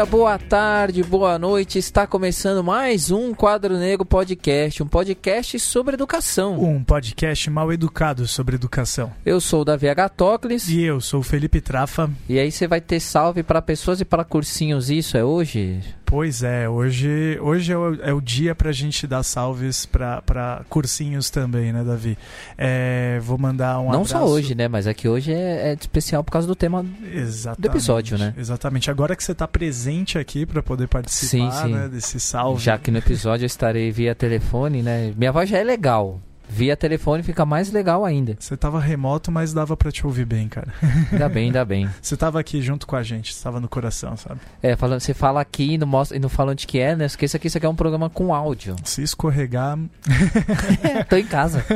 [0.00, 1.78] Dia, boa tarde, boa noite.
[1.78, 6.58] Está começando mais um Quadro Negro Podcast, um podcast sobre educação.
[6.58, 9.12] Um podcast mal educado sobre educação.
[9.26, 10.70] Eu sou o Davi Agatocles.
[10.70, 12.10] E eu sou o Felipe Trafa.
[12.26, 15.82] E aí você vai ter salve para pessoas e para cursinhos, isso é hoje?
[16.10, 21.30] Pois é, hoje, hoje é, o, é o dia pra gente dar salves para cursinhos
[21.30, 22.18] também, né, Davi?
[22.58, 24.08] É, vou mandar um Não abraço...
[24.08, 27.60] só hoje, né, mas é que hoje é, é especial por causa do tema Exatamente,
[27.60, 28.34] do episódio, né?
[28.36, 28.90] Exatamente.
[28.90, 31.72] Agora que você está presente aqui para poder participar sim, sim.
[31.72, 32.60] Né, desse salve.
[32.60, 35.14] Já que no episódio eu estarei via telefone, né?
[35.16, 36.20] Minha voz já é legal.
[36.50, 38.36] Via telefone fica mais legal ainda.
[38.38, 40.74] Você tava remoto, mas dava para te ouvir bem, cara.
[41.12, 41.88] Ainda bem, ainda bem.
[42.02, 44.40] Você tava aqui junto com a gente, você tava no coração, sabe?
[44.62, 47.04] É, falando, você fala aqui e não, mostra, e não fala onde que é, né?
[47.04, 48.74] Esqueça que isso aqui é um programa com áudio.
[48.84, 49.78] Se escorregar.
[51.08, 51.64] Tô em casa.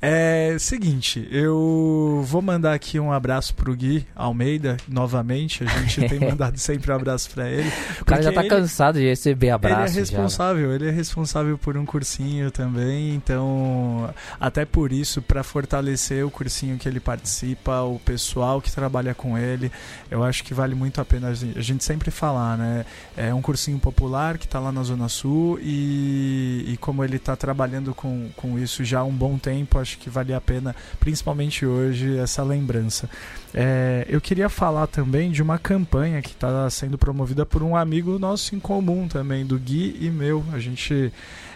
[0.00, 5.64] É seguinte, eu vou mandar aqui um abraço pro Gui Almeida, novamente.
[5.64, 7.70] A gente tem mandado sempre um abraço para ele.
[8.00, 9.92] O cara já tá ele, cansado de receber abraço.
[9.92, 10.74] Ele é responsável, já.
[10.74, 14.07] ele é responsável por um cursinho também, então
[14.40, 19.36] até por isso, para fortalecer o cursinho que ele participa, o pessoal que trabalha com
[19.36, 19.70] ele,
[20.10, 22.84] eu acho que vale muito a pena a gente sempre falar, né?
[23.16, 27.36] É um cursinho popular que está lá na Zona Sul e, e como ele está
[27.36, 31.66] trabalhando com, com isso já há um bom tempo, acho que vale a pena, principalmente
[31.66, 33.08] hoje, essa lembrança.
[33.54, 38.18] É, eu queria falar também de uma campanha que está sendo promovida por um amigo
[38.18, 40.44] nosso em comum também, do Gui e meu.
[40.52, 41.12] A gente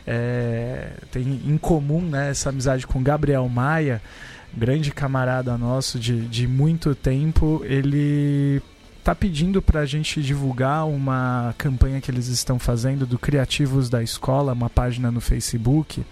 [0.07, 4.01] é, tem em comum né, essa amizade com Gabriel Maia,
[4.55, 7.62] grande camarada nosso de, de muito tempo.
[7.65, 8.62] Ele
[8.99, 14.03] está pedindo para a gente divulgar uma campanha que eles estão fazendo do Criativos da
[14.03, 16.05] Escola, uma página no Facebook.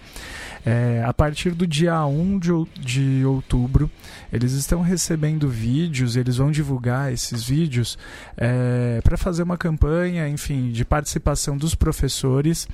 [0.65, 3.89] É, a partir do dia 1 de, de outubro,
[4.31, 7.97] eles estão recebendo vídeos, eles vão divulgar esses vídeos
[8.37, 12.67] é, para fazer uma campanha, enfim, de participação dos professores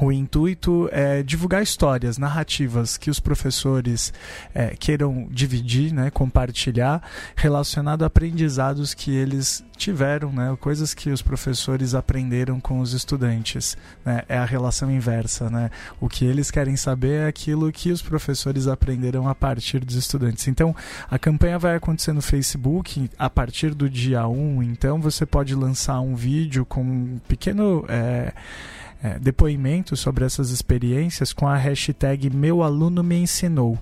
[0.00, 4.12] o intuito é divulgar histórias, narrativas que os professores
[4.54, 7.02] é, queiram dividir, né, compartilhar,
[7.34, 13.76] relacionado a aprendizados que eles tiveram, né, coisas que os professores aprenderam com os estudantes.
[14.04, 15.48] Né, é a relação inversa.
[15.48, 15.70] Né?
[16.00, 20.48] O que eles querem saber é aquilo que os professores aprenderam a partir dos estudantes.
[20.48, 20.74] Então,
[21.08, 24.62] a campanha vai acontecer no Facebook a partir do dia 1.
[24.64, 27.84] Então, você pode lançar um vídeo com um pequeno.
[27.88, 28.32] É,
[29.02, 33.78] é, depoimentos sobre essas experiências com a hashtag Meu Aluno Me Ensinou.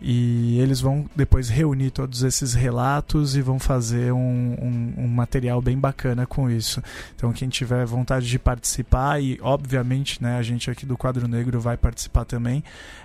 [0.00, 5.62] E eles vão depois reunir todos esses relatos e vão fazer um, um, um, material
[5.62, 6.82] bem bacana com isso.
[7.14, 11.58] Então, quem tiver vontade de participar, e obviamente né, a gente aqui do Quadro Negro
[11.60, 12.62] vai participar também,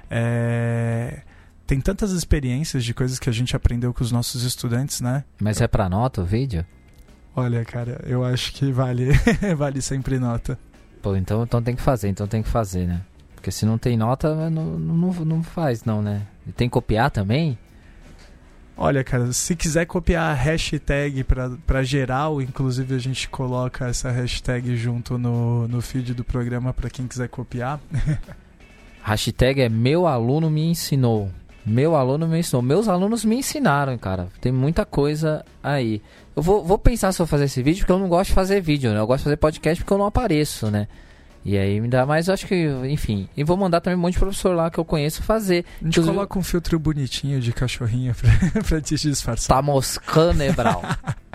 [0.10, 1.22] é...
[1.66, 5.24] tem tantas experiências de coisas que a gente aprendeu com os nossos estudantes, né?
[5.40, 6.66] Mas é para nota o vídeo?
[7.34, 9.12] Olha, cara, eu acho que vale,
[9.56, 10.60] vale sempre nota.
[11.02, 13.02] Pô, então, então tem que fazer, então tem que fazer, né?
[13.36, 16.22] Porque se não tem nota, não, não, não faz não, né?
[16.48, 17.58] E tem que copiar também?
[18.78, 21.24] Olha, cara, se quiser copiar a hashtag
[21.66, 26.90] para geral, inclusive a gente coloca essa hashtag junto no, no feed do programa para
[26.90, 27.80] quem quiser copiar.
[29.04, 31.32] hashtag é meu aluno me ensinou.
[31.66, 32.62] Meu aluno me ensinou.
[32.62, 34.28] Meus alunos me ensinaram, cara.
[34.40, 36.02] Tem muita coisa aí.
[36.36, 38.62] Eu vou, vou pensar se eu fazer esse vídeo, porque eu não gosto de fazer
[38.62, 39.00] vídeo, né?
[39.00, 40.88] Eu gosto de fazer podcast porque eu não apareço, né?
[41.44, 43.28] E aí me dá mais, acho que, enfim.
[43.36, 45.66] E vou mandar também um monte de professor lá que eu conheço fazer.
[45.82, 46.16] A gente Inclusive...
[46.16, 48.14] coloca um filtro bonitinho de cachorrinho
[48.54, 49.58] pra, pra te disfarçar.
[49.58, 50.84] Tá moscando, né, Brau?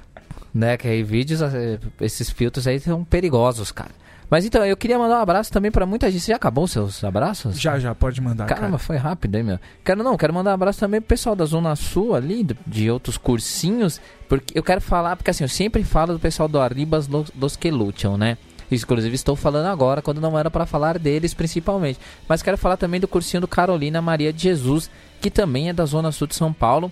[0.55, 0.77] né?
[0.77, 3.91] Que aí vídeos, eh, esses filtros aí são perigosos, cara.
[4.29, 6.23] Mas então, eu queria mandar um abraço também para muita gente.
[6.23, 7.61] Você já acabou os seus abraços?
[7.61, 8.47] Já, já, pode mandar.
[8.47, 8.79] Caramba, cara.
[8.79, 9.61] foi rápido, hein, meu?
[9.85, 13.17] Quero não, quero mandar um abraço também pro pessoal da Zona Sul ali, de outros
[13.17, 17.57] cursinhos, porque eu quero falar, porque assim, eu sempre falo do pessoal do Arribas dos
[17.57, 18.37] que lutam, né?
[18.71, 22.01] Inclusive estou falando agora, quando não era para falar deles principalmente.
[22.29, 24.91] Mas quero falar também do cursinho do Carolina Maria de Jesus,
[25.21, 26.91] que também é da Zona Sul de São Paulo.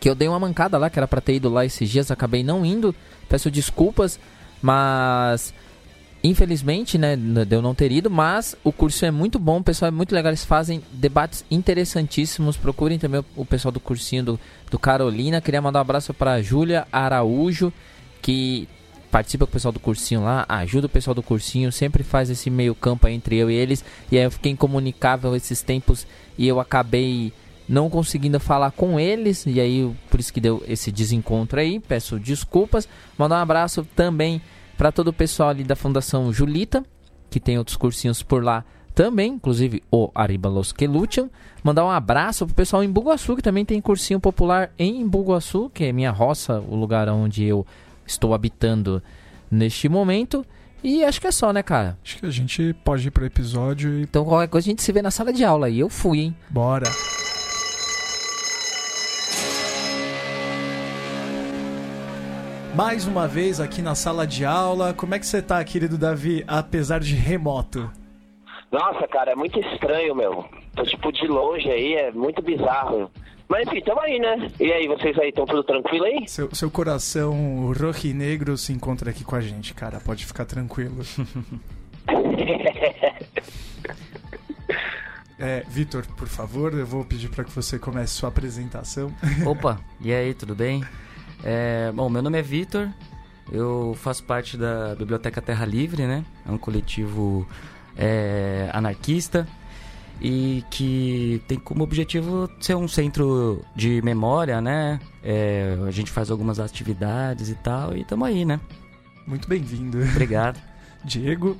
[0.00, 2.42] Que eu dei uma mancada lá, que era para ter ido lá esses dias, acabei
[2.42, 2.94] não indo.
[3.28, 4.18] Peço desculpas,
[4.62, 5.52] mas
[6.22, 7.16] Infelizmente, né,
[7.46, 10.30] deu não ter ido, mas o curso é muito bom, o pessoal é muito legal,
[10.30, 12.56] eles fazem debates interessantíssimos.
[12.56, 15.40] Procurem também o, o pessoal do cursinho do, do Carolina.
[15.40, 17.72] Queria mandar um abraço para Júlia Araújo,
[18.20, 18.68] que
[19.12, 22.50] participa com o pessoal do cursinho lá, ajuda o pessoal do cursinho, sempre faz esse
[22.50, 23.84] meio campo entre eu e eles.
[24.10, 26.04] E aí eu fiquei incomunicável esses tempos
[26.36, 27.32] e eu acabei
[27.68, 31.78] não conseguindo falar com eles, e aí por isso que deu esse desencontro aí.
[31.78, 32.88] Peço desculpas.
[33.16, 34.42] Mandar um abraço também
[34.78, 36.84] para todo o pessoal ali da Fundação Julita,
[37.28, 38.64] que tem outros cursinhos por lá
[38.94, 41.28] também, inclusive o Ariba Los que Lutam.
[41.62, 45.84] Mandar um abraço pro pessoal em Bugaçu, que também tem cursinho popular em Bugaçu, que
[45.84, 47.66] é minha roça, o lugar onde eu
[48.06, 49.02] estou habitando
[49.50, 50.46] neste momento.
[50.82, 51.98] E acho que é só, né, cara?
[52.04, 54.02] Acho que a gente pode ir pro episódio e.
[54.02, 55.68] Então qualquer coisa a gente se vê na sala de aula.
[55.68, 56.36] E eu fui, hein?
[56.48, 56.86] Bora!
[62.78, 64.94] Mais uma vez aqui na sala de aula.
[64.94, 67.90] Como é que você tá, querido Davi, apesar de remoto?
[68.70, 70.44] Nossa, cara, é muito estranho, meu.
[70.76, 73.10] Tô tipo de longe aí, é muito bizarro.
[73.48, 74.48] Mas enfim, tamo aí, né?
[74.60, 76.28] E aí, vocês aí, estão tudo tranquilo aí?
[76.28, 79.98] Seu, seu coração rojinegro se encontra aqui com a gente, cara.
[79.98, 80.98] Pode ficar tranquilo.
[85.40, 89.14] É, Vitor, por favor, eu vou pedir para que você comece sua apresentação.
[89.46, 90.82] Opa, e aí, tudo bem?
[91.42, 92.88] É, bom, meu nome é Vitor,
[93.50, 96.24] eu faço parte da Biblioteca Terra Livre, né?
[96.46, 97.46] É um coletivo
[97.96, 99.46] é, anarquista
[100.20, 105.00] e que tem como objetivo ser um centro de memória, né?
[105.22, 108.60] É, a gente faz algumas atividades e tal, e estamos aí, né?
[109.26, 109.98] Muito bem-vindo.
[110.02, 110.60] Obrigado.
[111.04, 111.56] Diego.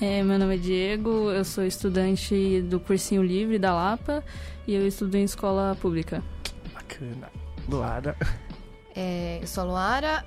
[0.00, 4.22] É, meu nome é Diego, eu sou estudante do cursinho livre da Lapa
[4.66, 6.22] e eu estudo em escola pública.
[6.72, 7.28] Bacana.
[7.68, 8.16] Luara.
[9.00, 10.26] É, eu sou a Luara,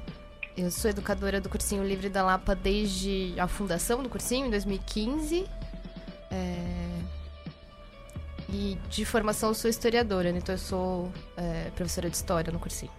[0.55, 5.45] eu sou educadora do cursinho livre da Lapa desde a fundação do cursinho, em 2015.
[6.31, 6.99] É,
[8.47, 10.37] e de formação sou historiadora, né?
[10.37, 12.91] então eu sou é, professora de história no cursinho.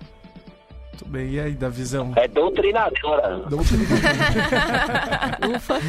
[0.93, 2.13] Muito bem, e aí, da visão?
[2.17, 3.43] É doutrinadora.
[5.57, 5.81] Ufa!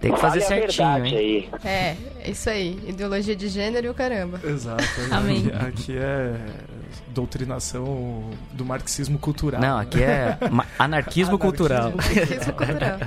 [0.00, 1.16] Tem que fazer Fale a certinho, hein?
[1.16, 1.48] aí.
[1.64, 1.96] É,
[2.30, 2.78] isso aí.
[2.86, 4.38] Ideologia de gênero e o caramba.
[4.44, 4.84] Exato.
[5.10, 5.50] Amém.
[5.66, 6.36] Aqui, é
[7.08, 9.60] doutrinação do marxismo cultural.
[9.60, 11.92] Não, aqui é ma- anarquismo cultural.
[12.00, 12.98] Isso cultural.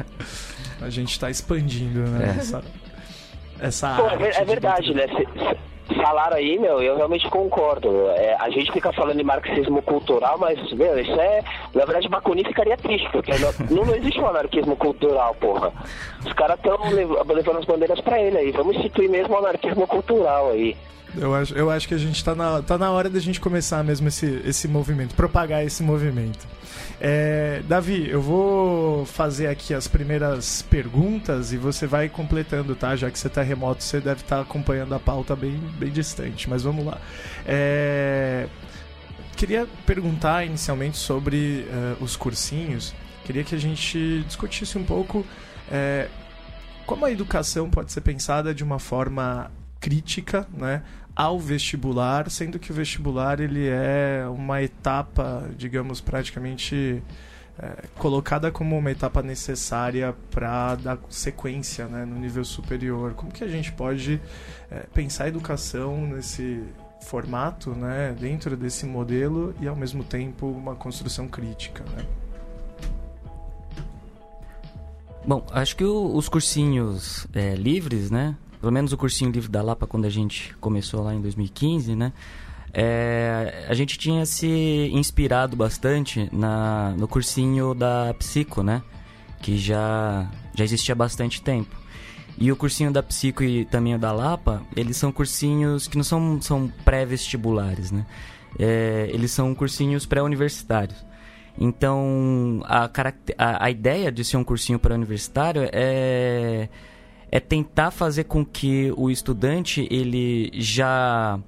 [0.82, 2.36] A gente está expandindo, né?
[2.36, 2.40] É.
[2.40, 2.64] Essa,
[3.60, 5.06] essa Pô, é, é de verdade, né?
[5.96, 8.10] Falaram aí, meu, eu realmente concordo.
[8.12, 11.44] É, a gente fica falando de marxismo cultural, mas, meu, isso é.
[11.74, 15.74] Na verdade, Bakunin ficaria triste, porque não, não existe um anarquismo cultural, porra.
[16.24, 18.52] Os caras estão levando as bandeiras pra ele aí.
[18.52, 20.78] Vamos instituir mesmo o anarquismo cultural aí.
[21.18, 23.84] Eu acho, eu acho que a gente tá na, tá na hora da gente começar
[23.84, 26.48] mesmo esse, esse movimento, propagar esse movimento.
[27.02, 32.96] É, Davi, eu vou fazer aqui as primeiras perguntas e você vai completando, tá?
[32.96, 36.64] Já que você tá remoto, você deve estar acompanhando a pauta bem, bem distante, mas
[36.64, 36.98] vamos lá.
[37.46, 38.48] É,
[39.36, 42.94] queria perguntar inicialmente sobre eh, os cursinhos.
[43.24, 45.26] Queria que a gente discutisse um pouco
[45.72, 46.10] eh,
[46.86, 50.84] como a educação pode ser pensada de uma forma crítica, né,
[51.16, 57.04] ao vestibular, sendo que o vestibular ele é uma etapa, digamos, praticamente
[57.58, 63.14] é, colocada como uma etapa necessária para dar sequência né, no nível superior.
[63.14, 64.22] Como que a gente pode
[64.72, 66.64] é, pensar a educação nesse
[67.02, 72.06] formato, né, dentro desse modelo e ao mesmo tempo uma construção crítica, né?
[75.26, 78.36] Bom, acho que o- os cursinhos é, livres, né?
[78.60, 82.12] Pelo menos o cursinho livre da Lapa, quando a gente começou lá em 2015, né?
[82.74, 88.84] É, a gente tinha se inspirado bastante na, no cursinho da Psico, né?
[89.42, 91.76] Que já, já existia há bastante tempo.
[92.38, 96.04] E o cursinho da Psico e também o da Lapa, eles são cursinhos que não
[96.04, 98.06] são, são pré-vestibulares, né?
[98.58, 101.06] É, eles são cursinhos pré-universitários.
[101.58, 102.90] Então, a,
[103.38, 106.70] a, a ideia de ser um cursinho pré-universitário é,
[107.32, 111.40] é tentar fazer com que o estudante ele já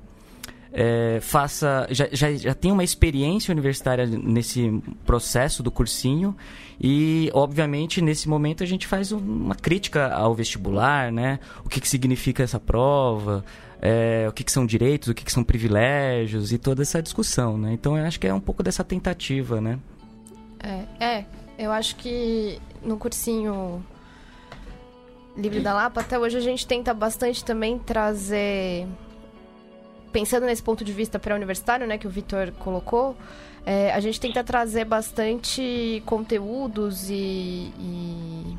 [0.74, 6.36] é, faça já, já, já tenha uma experiência universitária nesse processo do cursinho
[6.80, 11.40] e obviamente nesse momento a gente faz um- uma crítica ao vestibular né?
[11.66, 13.44] O que, que significa essa prova?
[13.82, 15.10] É, o que, que são direitos?
[15.10, 16.54] O que, que são privilégios?
[16.54, 17.74] E toda essa discussão né?
[17.74, 19.78] Então eu acho que é um pouco dessa tentativa né?
[20.64, 21.26] É, é,
[21.58, 23.84] eu acho que no cursinho
[25.42, 28.88] Livre da Lapa, até hoje a gente tenta bastante também trazer.
[30.12, 33.16] Pensando nesse ponto de vista pré-universitário, né, que o Vitor colocou,
[33.66, 37.74] é, a gente tenta trazer bastante conteúdos e.
[37.80, 38.58] e...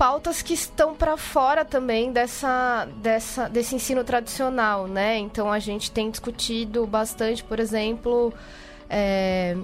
[0.00, 5.18] pautas que estão para fora também dessa, dessa, desse ensino tradicional, né?
[5.18, 8.32] Então a gente tem discutido bastante, por exemplo,
[8.88, 9.54] é,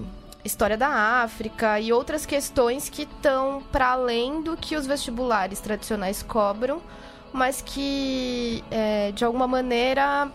[0.43, 0.87] história da
[1.23, 6.81] África e outras questões que estão para além do que os vestibulares tradicionais cobram,
[7.33, 10.31] mas que é, de alguma maneira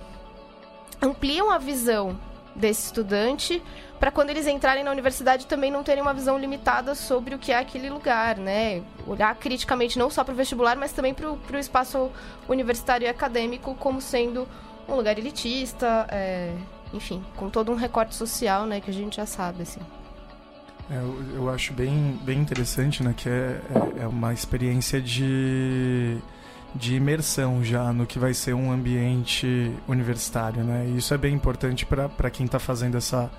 [1.01, 2.19] ampliam a visão
[2.55, 3.63] desse estudante
[3.99, 7.53] para quando eles entrarem na universidade também não terem uma visão limitada sobre o que
[7.53, 8.83] é aquele lugar, né?
[9.07, 12.11] Olhar criticamente não só para o vestibular, mas também para o espaço
[12.49, 14.47] universitário e acadêmico como sendo
[14.89, 16.53] um lugar elitista, é,
[16.93, 19.81] enfim, com todo um recorte social, né, que a gente já sabe, assim.
[20.91, 23.15] É, eu, eu, acho bem, bem interessante, né?
[23.17, 23.61] Que é,
[23.99, 26.19] é, é uma experiência de,
[26.75, 30.87] de imersão já no que vai ser um ambiente universitário, né?
[30.89, 33.31] E isso é bem importante para quem está fazendo essa,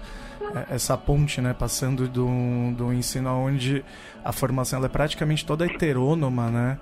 [0.55, 1.53] é, essa ponte, né?
[1.53, 2.27] Passando do,
[2.75, 3.83] do ensino onde
[4.23, 6.79] a formação é praticamente toda heterônoma, né?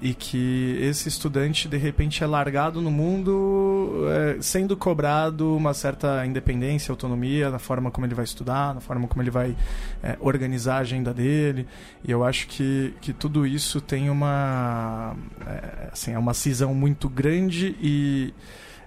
[0.00, 6.26] E que esse estudante de repente é largado no mundo é, sendo cobrado uma certa
[6.26, 9.56] independência, autonomia na forma como ele vai estudar, na forma como ele vai
[10.02, 11.66] é, organizar a agenda dele.
[12.02, 17.08] E eu acho que, que tudo isso tem uma é, assim, é uma cisão muito
[17.08, 18.34] grande e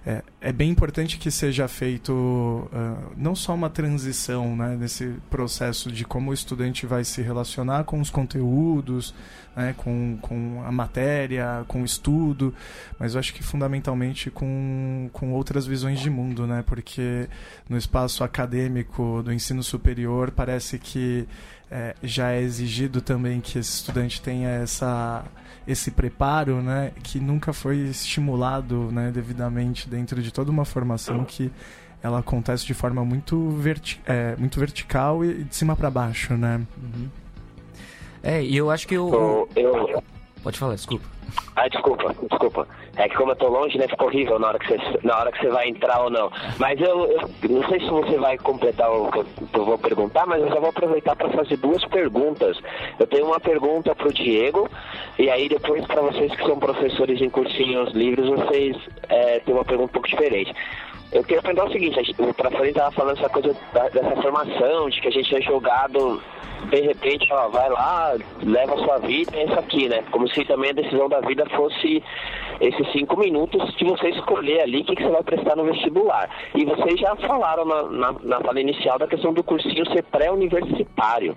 [0.06, 5.90] é, é bem importante que seja feito uh, não só uma transição né, nesse processo
[5.90, 9.14] de como o estudante vai se relacionar com os conteúdos,
[9.56, 12.54] né, com, com a matéria, com o estudo,
[12.98, 17.28] mas eu acho que fundamentalmente com, com outras visões de mundo, né, porque
[17.68, 21.26] no espaço acadêmico do ensino superior parece que
[21.70, 25.24] é, já é exigido também que esse estudante tenha essa
[25.68, 31.52] esse preparo, né, que nunca foi estimulado, né, devidamente dentro de toda uma formação que
[32.02, 36.62] ela acontece de forma muito, verti é, muito vertical e de cima para baixo, né?
[36.82, 37.08] Uhum.
[38.22, 39.46] É, e eu acho que o...
[39.54, 40.02] eu...
[40.42, 41.04] Pode falar, desculpa.
[41.56, 42.68] Ah, desculpa, desculpa.
[42.96, 45.32] É que como eu tô longe, né, fica horrível na hora que você, na hora
[45.32, 46.30] que você vai entrar ou não.
[46.58, 50.40] Mas eu, eu não sei se você vai completar o que eu vou perguntar, mas
[50.40, 52.58] eu já vou aproveitar para fazer duas perguntas.
[52.98, 54.68] Eu tenho uma pergunta pro Diego,
[55.18, 58.76] e aí depois para vocês que são professores em cursinhos livres, vocês
[59.08, 60.54] é, têm uma pergunta um pouco diferente.
[61.10, 65.08] Eu queria perguntar o seguinte, o Trafani estava falando essa coisa dessa formação, de que
[65.08, 66.20] a gente é jogado
[66.70, 70.02] de repente, ó, vai lá, leva a sua vida, é isso aqui, né?
[70.10, 72.02] Como se também a decisão da vida fosse
[72.60, 76.28] esses cinco minutos de você escolher ali o que, que você vai prestar no vestibular.
[76.54, 81.36] E vocês já falaram na, na, na fala inicial da questão do cursinho ser pré-universitário.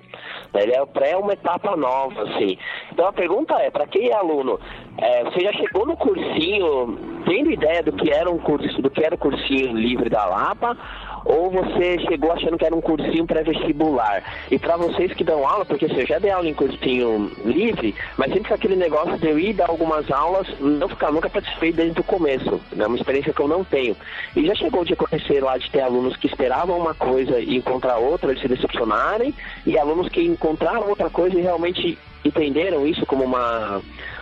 [0.53, 0.63] Né?
[0.63, 2.57] Ele é pré uma etapa nova, assim.
[2.91, 4.59] Então a pergunta é, para quem é aluno,
[4.97, 9.03] é, você já chegou no cursinho tendo ideia do que era um curso, do que
[9.03, 10.77] era o cursinho livre da Lapa?
[11.25, 14.23] ou você chegou achando que era um cursinho pré-vestibular.
[14.49, 18.33] E para vocês que dão aula, porque eu já dei aula em cursinho livre, mas
[18.33, 22.03] sempre aquele negócio de eu ir dar algumas aulas, não ficar, nunca participei desde o
[22.03, 22.59] começo.
[22.77, 23.95] É uma experiência que eu não tenho.
[24.35, 27.97] E já chegou de acontecer lá de ter alunos que esperavam uma coisa e encontrar
[27.97, 29.33] outra, eles se decepcionarem,
[29.65, 33.81] e alunos que encontraram outra coisa e realmente entenderam isso como uma,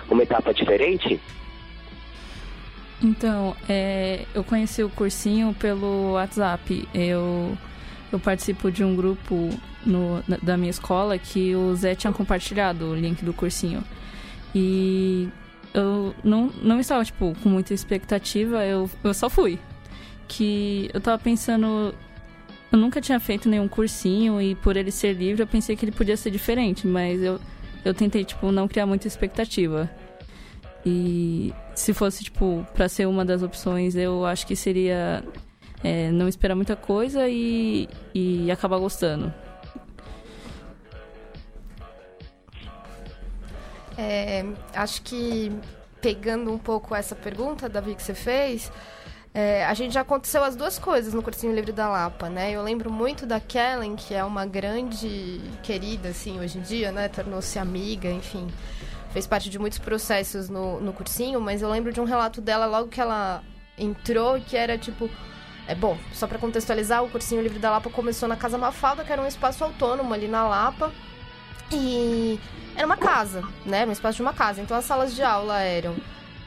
[0.09, 1.19] uma etapa diferente.
[3.01, 6.87] Então, é, eu conheci o cursinho pelo WhatsApp.
[6.93, 7.57] Eu,
[8.11, 9.49] eu participo de um grupo
[9.85, 13.83] no, da minha escola que o Zé tinha compartilhado o link do cursinho.
[14.53, 15.29] E
[15.73, 19.59] eu não, não estava, tipo, com muita expectativa, eu, eu só fui.
[20.27, 21.93] Que eu tava pensando.
[22.71, 25.91] Eu nunca tinha feito nenhum cursinho e por ele ser livre eu pensei que ele
[25.91, 27.39] podia ser diferente, mas eu,
[27.83, 29.89] eu tentei, tipo, não criar muita expectativa.
[30.85, 35.23] E se fosse, tipo, para ser uma das opções, eu acho que seria
[35.81, 39.33] é, não esperar muita coisa e, e acabar gostando.
[43.97, 45.53] É, acho que
[46.01, 48.69] pegando um pouco essa pergunta, Davi, que você fez,
[49.33, 52.51] é, a gente já aconteceu as duas coisas no Cursinho Livre da Lapa, né?
[52.51, 57.07] Eu lembro muito da Kellen, que é uma grande querida, assim, hoje em dia, né?
[57.07, 58.49] Tornou-se amiga, enfim
[59.11, 62.65] fez parte de muitos processos no, no cursinho, mas eu lembro de um relato dela
[62.65, 63.43] logo que ela
[63.77, 65.09] entrou, que era tipo.
[65.67, 69.11] É bom, só para contextualizar, o cursinho Livre da Lapa começou na Casa Mafalda, que
[69.11, 70.91] era um espaço autônomo ali na Lapa.
[71.71, 72.39] E
[72.75, 73.85] era uma casa, né?
[73.85, 74.61] Um espaço de uma casa.
[74.61, 75.95] Então as salas de aula eram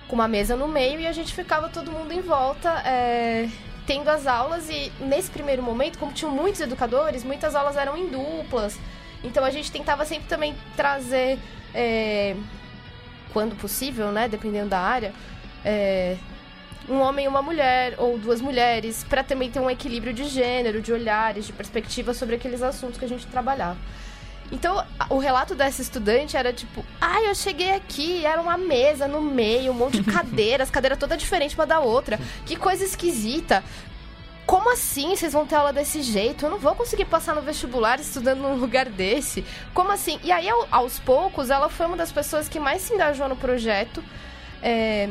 [0.08, 3.48] com uma mesa no meio e a gente ficava todo mundo em volta, é,
[3.86, 4.68] tendo as aulas.
[4.68, 8.76] E nesse primeiro momento, como tinham muitos educadores, muitas aulas eram em duplas.
[9.24, 11.38] Então a gente tentava sempre também trazer
[11.74, 12.36] é,
[13.32, 15.12] quando possível, né, dependendo da área,
[15.64, 16.16] é,
[16.88, 20.82] um homem e uma mulher, ou duas mulheres, para também ter um equilíbrio de gênero,
[20.82, 23.78] de olhares, de perspectiva sobre aqueles assuntos que a gente trabalhava.
[24.50, 29.20] Então, o relato dessa estudante era tipo: ah, eu cheguei aqui, era uma mesa no
[29.20, 32.20] meio, um monte de cadeiras, cadeira toda diferente uma da outra.
[32.44, 33.64] Que coisa esquisita
[34.52, 36.44] como assim vocês vão ter aula desse jeito?
[36.44, 39.42] Eu não vou conseguir passar no vestibular estudando num lugar desse.
[39.72, 40.20] Como assim?
[40.22, 44.04] E aí, aos poucos, ela foi uma das pessoas que mais se engajou no projeto.
[44.62, 45.08] É,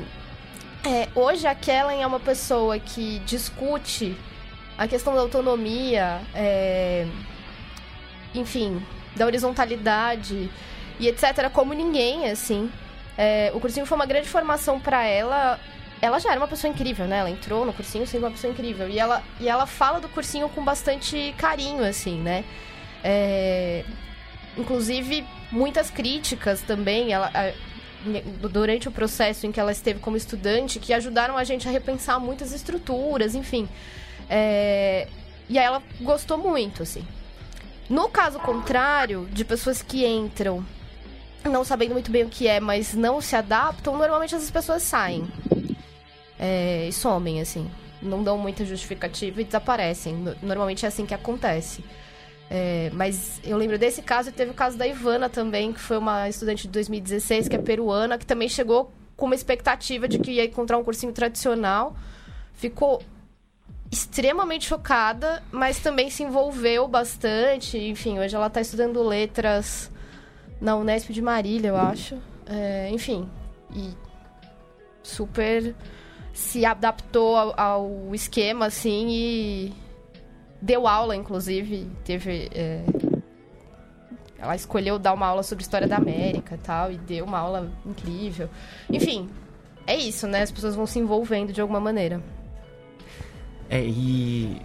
[0.85, 4.15] é, hoje, a Kellen é uma pessoa que discute
[4.77, 7.07] a questão da autonomia, é,
[8.35, 10.51] enfim, da horizontalidade
[10.99, 12.71] e etc., como ninguém, assim.
[13.17, 15.59] É, o cursinho foi uma grande formação para ela
[16.01, 17.19] ela já era uma pessoa incrível, né?
[17.19, 18.89] Ela entrou no cursinho sendo uma pessoa incrível.
[18.89, 22.43] E ela, e ela fala do cursinho com bastante carinho, assim, né?
[23.03, 23.83] É...
[24.57, 27.13] inclusive muitas críticas também.
[27.13, 27.51] Ela, a,
[28.49, 32.19] durante o processo em que ela esteve como estudante, que ajudaram a gente a repensar
[32.19, 33.69] muitas estruturas, enfim.
[34.27, 35.07] É,
[35.47, 37.05] e aí ela gostou muito, assim.
[37.89, 40.65] No caso contrário, de pessoas que entram
[41.43, 45.27] não sabendo muito bem o que é, mas não se adaptam, normalmente essas pessoas saem.
[46.41, 47.69] É, e somem, assim.
[48.01, 50.15] Não dão muita justificativa e desaparecem.
[50.41, 51.83] Normalmente é assim que acontece.
[52.49, 55.97] É, mas eu lembro desse caso e teve o caso da Ivana também, que foi
[55.97, 60.31] uma estudante de 2016, que é peruana, que também chegou com uma expectativa de que
[60.31, 61.95] ia encontrar um cursinho tradicional.
[62.55, 63.03] Ficou
[63.91, 67.77] extremamente chocada, mas também se envolveu bastante.
[67.77, 69.91] Enfim, hoje ela está estudando letras
[70.59, 72.17] na Unesp de Marília, eu acho.
[72.47, 73.29] É, enfim,
[73.75, 73.93] e
[75.03, 75.75] super
[76.41, 79.73] se adaptou ao, ao esquema, assim, e
[80.61, 82.49] deu aula, inclusive, teve...
[82.53, 82.83] É...
[84.37, 87.71] Ela escolheu dar uma aula sobre história da América e tal, e deu uma aula
[87.85, 88.49] incrível.
[88.89, 89.29] Enfim,
[89.85, 90.41] é isso, né?
[90.41, 92.21] As pessoas vão se envolvendo de alguma maneira.
[93.69, 94.59] É, e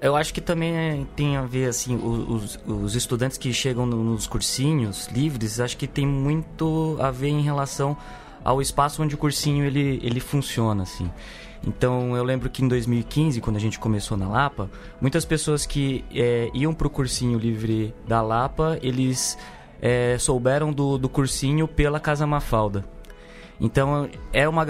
[0.00, 5.08] eu acho que também tem a ver, assim, os, os estudantes que chegam nos cursinhos
[5.08, 7.96] livres, acho que tem muito a ver em relação
[8.44, 11.10] ao espaço onde o cursinho ele, ele funciona, assim.
[11.66, 14.68] Então eu lembro que em 2015, quando a gente começou na Lapa,
[15.00, 19.38] muitas pessoas que é, iam para o cursinho livre da Lapa, eles
[19.80, 22.84] é, souberam do, do cursinho pela Casa Mafalda.
[23.60, 24.66] Então era uma,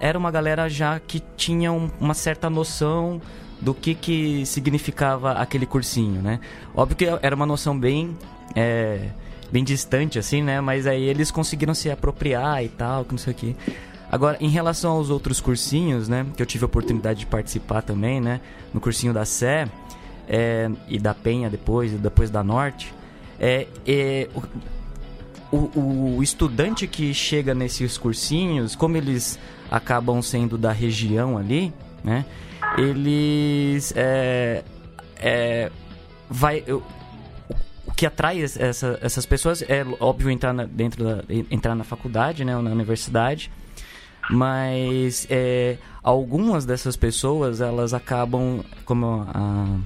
[0.00, 3.22] era, uma galera já que tinha um, uma certa noção
[3.58, 6.40] do que, que significava aquele cursinho, né?
[6.74, 8.16] Óbvio que era uma noção bem...
[8.54, 9.08] É,
[9.50, 10.60] bem distante, assim, né?
[10.60, 13.56] Mas aí eles conseguiram se apropriar e tal, que não sei o que.
[14.10, 16.26] Agora, em relação aos outros cursinhos, né?
[16.36, 18.40] Que eu tive a oportunidade de participar também, né?
[18.72, 19.68] No cursinho da Sé
[20.28, 22.94] é, e da Penha depois, e depois da Norte.
[23.40, 24.28] É, é
[25.50, 29.38] o, o, estudante que chega nesses cursinhos, como eles
[29.70, 32.24] acabam sendo da região ali, né?
[32.78, 33.92] Eles...
[33.96, 34.62] É,
[35.16, 35.70] é,
[36.28, 36.62] vai...
[36.66, 37.03] Eu, o
[37.96, 42.56] que atrai essa, essas pessoas é óbvio entrar na, dentro da, entrar na faculdade, né,
[42.56, 43.50] ou na universidade,
[44.30, 49.78] mas é, algumas dessas pessoas, elas acabam, como a,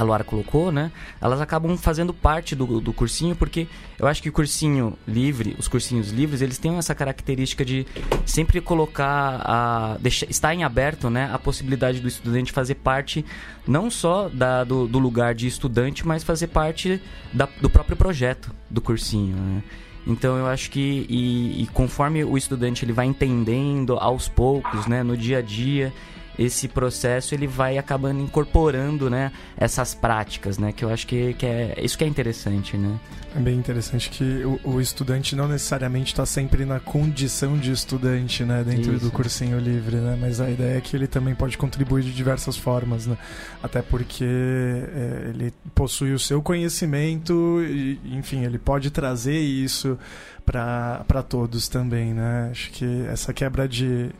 [0.00, 0.90] a Luara colocou, né?
[1.20, 3.66] Elas acabam fazendo parte do, do cursinho, porque
[3.98, 7.86] eu acho que o cursinho livre, os cursinhos livres, eles têm essa característica de
[8.24, 11.30] sempre colocar, a, deixar, estar em aberto, né?
[11.32, 13.24] A possibilidade do estudante fazer parte
[13.66, 18.50] não só da, do, do lugar de estudante, mas fazer parte da, do próprio projeto
[18.70, 19.62] do cursinho, né?
[20.06, 25.02] Então eu acho que e, e, conforme o estudante ele vai entendendo aos poucos, né,
[25.02, 25.92] no dia a dia,
[26.40, 31.44] esse processo ele vai acabando incorporando, né, essas práticas, né, que eu acho que, que
[31.44, 32.98] é isso que é interessante, né.
[33.36, 38.42] É bem interessante que o, o estudante não necessariamente está sempre na condição de estudante,
[38.42, 39.04] né, dentro isso.
[39.04, 42.56] do cursinho livre, né, mas a ideia é que ele também pode contribuir de diversas
[42.56, 43.18] formas, né,
[43.62, 49.98] até porque é, ele possui o seu conhecimento e, enfim, ele pode trazer isso
[50.46, 54.10] para todos também, né, acho que essa quebra de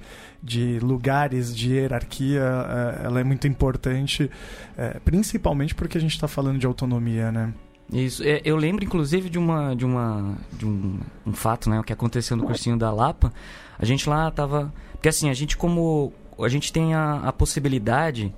[0.43, 4.31] de lugares de hierarquia, é, ela é muito importante,
[4.77, 7.53] é, principalmente porque a gente está falando de autonomia, né?
[7.93, 8.23] Isso.
[8.23, 11.93] É, eu lembro, inclusive, de uma de uma de um, um fato, né, o que
[11.93, 13.33] aconteceu no cursinho da Lapa.
[13.79, 18.33] A gente lá tava, porque assim, a gente como a gente tem a, a possibilidade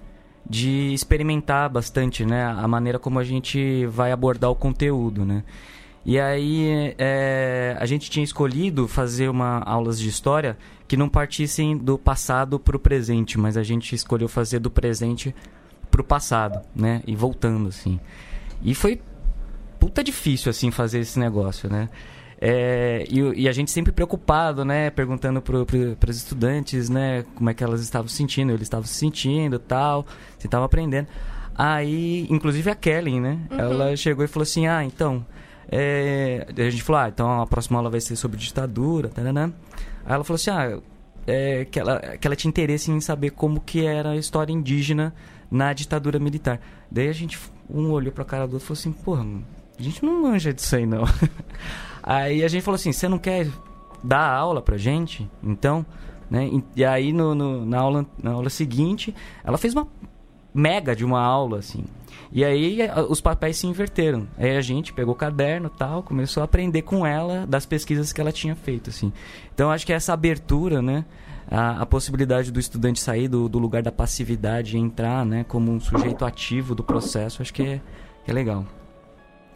[0.49, 5.45] de experimentar bastante, né, a maneira como a gente vai abordar o conteúdo, né?
[6.05, 10.57] E aí é, a gente tinha escolhido fazer uma aulas de história
[10.89, 15.35] que não partissem do passado para o presente, mas a gente escolheu fazer do presente
[15.91, 17.03] para o passado, né?
[17.07, 18.01] E voltando assim.
[18.63, 19.01] E foi
[19.79, 21.89] puta difícil assim fazer esse negócio, né?
[22.45, 24.91] É, e, e, a gente sempre preocupado, né?
[24.91, 27.25] Perguntando para pro, os estudantes, né?
[27.37, 30.05] Como é que elas estavam se sentindo, eles estavam se sentindo tal,
[30.39, 31.07] se estavam aprendendo.
[31.55, 33.39] Aí, inclusive a Kelly, né?
[33.49, 33.59] Uhum.
[33.61, 35.25] Ela chegou e falou assim: Ah, então,
[35.75, 39.53] é, a gente falou, ah, então a próxima aula vai ser sobre ditadura, né?
[40.05, 40.79] Aí ela falou assim, ah,
[41.27, 45.15] é, que, ela, que ela tinha interesse em saber como que era a história indígena
[45.51, 46.61] na ditadura militar.
[46.91, 47.39] Daí a gente,
[47.71, 49.27] um olhou pra cara do outro e falou assim, porra,
[49.79, 51.05] a gente não manja disso aí não.
[52.03, 53.49] aí a gente falou assim, você não quer
[54.05, 55.27] dar aula pra gente?
[55.43, 55.87] Então,
[56.31, 56.51] né?
[56.77, 59.89] E aí no, no, na, aula, na aula seguinte, ela fez uma
[60.53, 61.83] mega de uma aula, assim.
[62.31, 64.27] E aí os papéis se inverteram.
[64.37, 68.21] Aí a gente pegou o caderno tal, começou a aprender com ela das pesquisas que
[68.21, 69.13] ela tinha feito, assim.
[69.55, 71.05] Então acho que essa abertura, né?
[71.51, 75.45] A, a possibilidade do estudante sair do, do, lugar da passividade e entrar, né?
[75.45, 77.81] Como um sujeito ativo do processo, acho que é,
[78.25, 78.65] que é legal.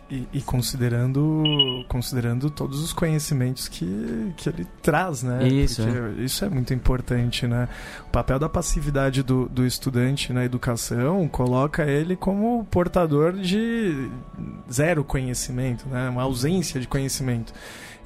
[0.08, 1.42] E, e, considerando,
[1.88, 5.48] considerando todos os conhecimentos que, que ele traz, né?
[5.48, 6.22] Isso, é.
[6.22, 7.68] isso é muito importante, né?
[8.06, 14.08] O papel da passividade do, do estudante na educação coloca ele como portador de
[14.72, 16.08] zero conhecimento, né?
[16.08, 17.52] Uma ausência de conhecimento.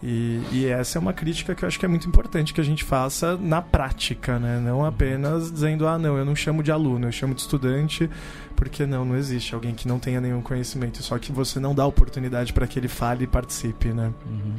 [0.02, 2.64] E, e, essa é uma crítica que eu acho que é muito importante que a
[2.64, 4.58] gente faça na prática, né?
[4.58, 8.08] Não apenas dizendo, ah, não, eu não chamo de aluno, eu chamo de estudante,
[8.56, 11.84] porque não, não existe alguém que não tenha nenhum conhecimento, só que você não dá
[11.84, 14.10] oportunidade para que ele fale e participe, né?
[14.26, 14.54] Uhum.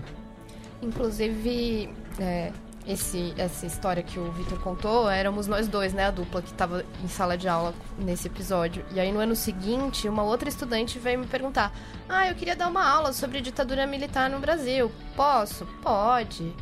[0.83, 2.51] Inclusive, é,
[2.87, 6.07] esse, essa história que o Victor contou, éramos nós dois, né?
[6.07, 8.83] A dupla que estava em sala de aula nesse episódio.
[8.93, 11.73] E aí no ano seguinte, uma outra estudante veio me perguntar:
[12.09, 14.91] Ah, eu queria dar uma aula sobre ditadura militar no Brasil.
[15.15, 15.65] Posso?
[15.81, 16.53] Pode.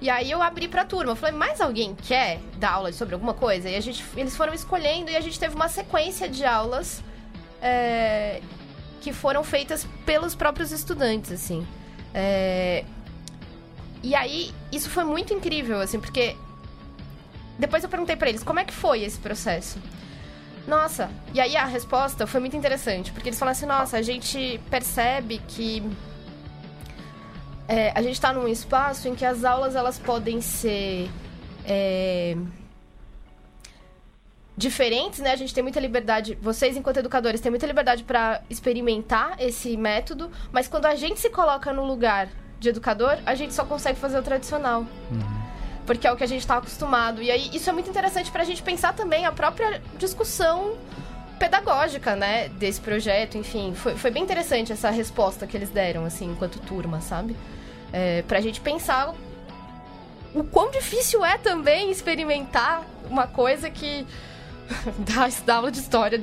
[0.00, 3.70] E aí eu abri pra turma, falei, mais alguém quer dar aula sobre alguma coisa?
[3.70, 7.00] E a gente, eles foram escolhendo e a gente teve uma sequência de aulas
[7.62, 8.42] é,
[9.00, 11.64] que foram feitas pelos próprios estudantes, assim.
[12.12, 12.84] É,
[14.02, 16.36] e aí, isso foi muito incrível, assim, porque
[17.58, 19.78] depois eu perguntei para eles como é que foi esse processo.
[20.66, 24.60] Nossa, e aí a resposta foi muito interessante, porque eles falaram assim: nossa, a gente
[24.70, 25.82] percebe que
[27.68, 31.10] é, a gente está num espaço em que as aulas elas podem ser
[31.64, 32.36] é,
[34.56, 35.32] diferentes, né?
[35.32, 40.30] A gente tem muita liberdade, vocês enquanto educadores têm muita liberdade para experimentar esse método,
[40.52, 42.28] mas quando a gente se coloca no lugar
[42.62, 44.86] de educador, a gente só consegue fazer o tradicional.
[45.10, 45.42] Uhum.
[45.84, 47.20] Porque é o que a gente está acostumado.
[47.20, 50.76] E aí, isso é muito interessante para a gente pensar também a própria discussão
[51.38, 56.30] pedagógica, né, desse projeto, enfim, foi, foi bem interessante essa resposta que eles deram, assim,
[56.30, 57.36] enquanto turma, sabe?
[57.92, 59.12] É, pra gente pensar
[60.32, 64.06] o quão difícil é também experimentar uma coisa que
[64.98, 66.20] dá, dá aula de história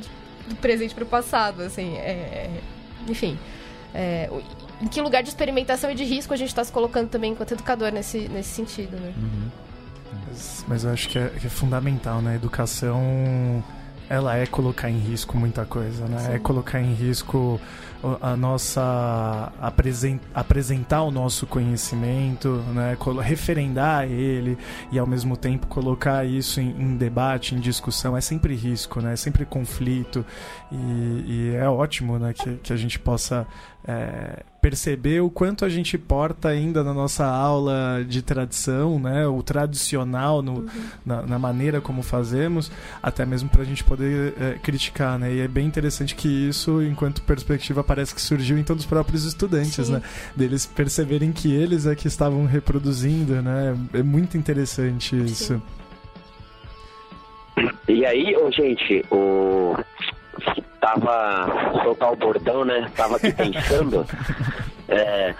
[0.47, 2.49] do presente para o passado, assim, é,
[3.05, 3.37] enfim.
[3.93, 4.29] É,
[4.81, 7.53] em que lugar de experimentação e de risco a gente está se colocando também enquanto
[7.53, 9.13] educador nesse, nesse sentido, né?
[9.17, 9.49] Uhum.
[10.27, 12.33] Mas, mas, eu acho que é, que é, fundamental, né?
[12.33, 13.63] A educação,
[14.09, 16.19] ela é colocar em risco muita coisa, né?
[16.19, 16.33] Sim.
[16.33, 17.59] É colocar em risco
[18.21, 24.57] a nossa apresen apresentar o nosso conhecimento, né, referendar ele
[24.91, 29.13] e ao mesmo tempo colocar isso em, em debate, em discussão é sempre risco, né,
[29.13, 30.25] é sempre conflito
[30.71, 33.45] e, e é ótimo, né, que, que a gente possa
[33.89, 39.41] é, perceber o quanto a gente porta ainda na nossa aula de tradição, né, o
[39.41, 40.67] tradicional no, uhum.
[41.03, 42.71] na, na, maneira como fazemos,
[43.01, 46.83] até mesmo para a gente poder é, criticar, né, e é bem interessante que isso,
[46.83, 49.93] enquanto perspectiva parece que surgiu em todos os próprios estudantes, Sim.
[49.93, 50.01] né?
[50.35, 53.75] Deles perceberem que eles é que estavam reproduzindo, né?
[53.93, 55.55] É muito interessante isso.
[55.55, 55.61] Sim.
[57.87, 59.75] E aí, oh, gente, o
[60.79, 62.89] tava soltar o bordão, né?
[62.95, 64.05] Tava aqui pensando
[64.87, 65.33] é,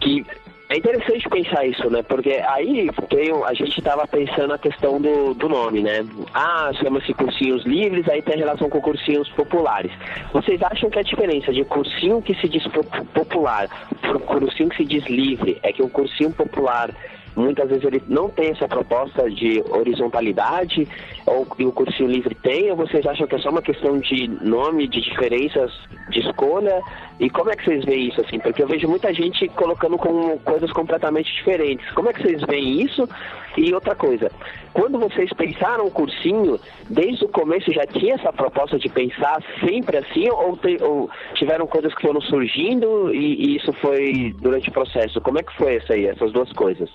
[0.00, 0.24] que
[0.70, 2.02] é interessante pensar isso, né?
[2.02, 6.04] Porque aí tem, a gente estava pensando a questão do, do nome, né?
[6.32, 9.92] Ah, chama-se cursinhos livres, aí tem relação com cursinhos populares.
[10.32, 12.64] Vocês acham que a diferença de cursinho que se diz
[13.12, 13.68] popular
[14.00, 16.90] para cursinho que se diz livre é que o cursinho popular
[17.36, 20.86] muitas vezes ele não tem essa proposta de horizontalidade,
[21.26, 24.88] ou o cursinho livre tem, ou vocês acham que é só uma questão de nome,
[24.88, 25.72] de diferenças
[26.10, 26.80] de escolha?
[27.18, 28.38] E como é que vocês veem isso assim?
[28.38, 31.88] Porque eu vejo muita gente colocando com coisas completamente diferentes.
[31.92, 33.08] Como é que vocês veem isso?
[33.56, 34.30] E outra coisa,
[34.72, 36.58] quando vocês pensaram o cursinho,
[36.90, 41.66] desde o começo já tinha essa proposta de pensar sempre assim, ou, te, ou tiveram
[41.66, 45.20] coisas que foram surgindo e, e, isso foi durante o processo?
[45.20, 46.90] Como é que foi essa aí, essas duas coisas?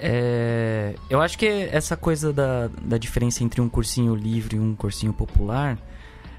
[0.00, 4.74] É, eu acho que essa coisa da, da diferença entre um cursinho livre e um
[4.74, 5.76] cursinho popular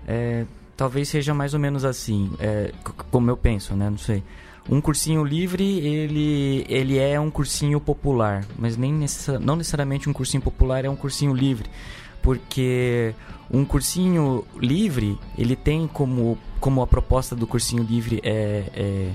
[0.07, 0.45] é,
[0.77, 2.71] talvez seja mais ou menos assim, é,
[3.11, 3.89] como eu penso, né?
[3.89, 4.23] Não sei.
[4.69, 8.93] Um cursinho livre, ele, ele é um cursinho popular, mas nem
[9.41, 11.69] não necessariamente um cursinho popular é um cursinho livre,
[12.21, 13.13] porque
[13.51, 19.11] um cursinho livre, ele tem como, como a proposta do cursinho livre é,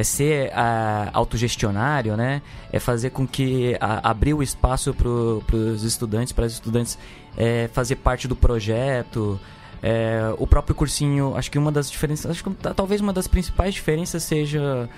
[0.00, 2.40] é ser a, autogestionário, né?
[2.72, 6.98] É fazer com que a, abrir o espaço para os estudantes, para os estudantes
[7.36, 9.38] é, fazer parte do projeto.
[9.82, 13.74] É, o próprio cursinho, acho que uma das diferenças, acho que talvez uma das principais
[13.74, 14.88] diferenças seja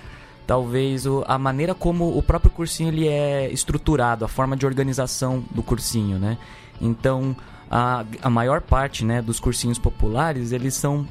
[0.47, 5.43] talvez o, a maneira como o próprio cursinho ele é estruturado, a forma de organização
[5.51, 6.37] do cursinho, né?
[6.79, 7.35] Então,
[7.69, 11.05] a, a maior parte né, dos cursinhos populares, eles são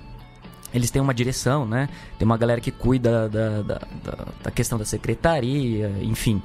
[0.72, 1.88] eles têm uma direção, né?
[2.18, 6.42] Tem uma galera que cuida da, da, da, da questão da secretaria, enfim.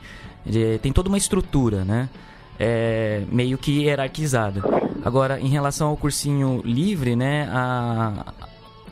[0.81, 2.09] Tem toda uma estrutura, né?
[2.59, 4.61] é, meio que hierarquizada.
[5.03, 8.33] Agora, em relação ao cursinho livre, né, a,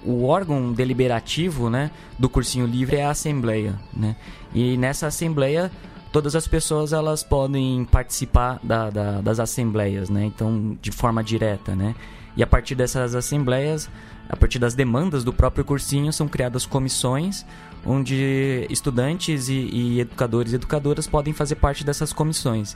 [0.04, 3.76] o órgão deliberativo né, do cursinho livre é a assembleia.
[3.94, 4.16] Né?
[4.54, 5.72] E nessa assembleia,
[6.12, 10.26] todas as pessoas elas podem participar da, da, das assembleias, né?
[10.26, 11.76] então de forma direta.
[11.76, 11.96] Né?
[12.38, 13.90] E a partir dessas assembleias,
[14.30, 17.46] a partir das demandas do próprio cursinho, são criadas comissões
[17.86, 22.76] onde estudantes e, e educadores e educadoras podem fazer parte dessas comissões.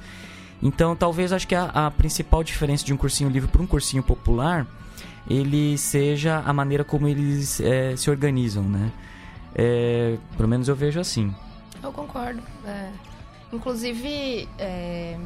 [0.62, 4.04] Então, talvez acho que a, a principal diferença de um cursinho livre para um cursinho
[4.04, 4.68] popular
[5.30, 8.92] ele seja a maneira como eles é, se organizam, né?
[9.56, 11.34] É, pelo menos eu vejo assim.
[11.82, 12.42] Eu concordo.
[12.66, 12.90] É.
[13.52, 15.18] Inclusive, é,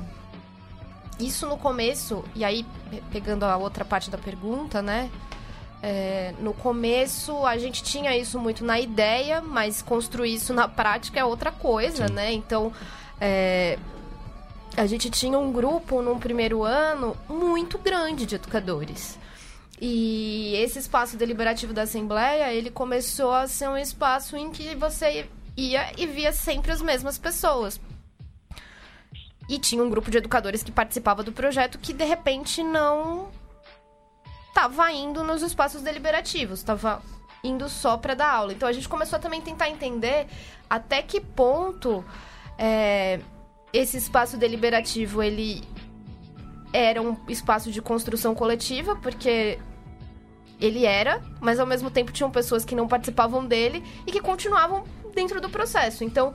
[1.20, 2.66] isso no começo, e aí
[3.12, 5.10] pegando a outra parte da pergunta, né?
[5.86, 11.20] É, no começo a gente tinha isso muito na ideia, mas construir isso na prática
[11.20, 12.14] é outra coisa, Sim.
[12.14, 12.32] né?
[12.32, 12.72] Então,
[13.20, 13.78] é,
[14.78, 19.20] a gente tinha um grupo num primeiro ano muito grande de educadores.
[19.82, 25.28] E esse espaço deliberativo da Assembleia, ele começou a ser um espaço em que você
[25.58, 27.78] ia e via sempre as mesmas pessoas.
[29.50, 33.28] E tinha um grupo de educadores que participava do projeto que, de repente, não
[34.54, 37.02] estava indo nos espaços deliberativos, estava
[37.44, 38.54] indo só para dar aula.
[38.54, 40.28] Então, a gente começou a também tentar entender
[40.70, 42.06] até que ponto
[42.58, 43.20] é,
[43.74, 45.64] esse espaço deliberativo, ele
[46.72, 49.58] era um espaço de construção coletiva, porque
[50.62, 54.84] ele era, mas ao mesmo tempo tinham pessoas que não participavam dele e que continuavam
[55.16, 56.04] dentro do processo.
[56.04, 56.32] Então,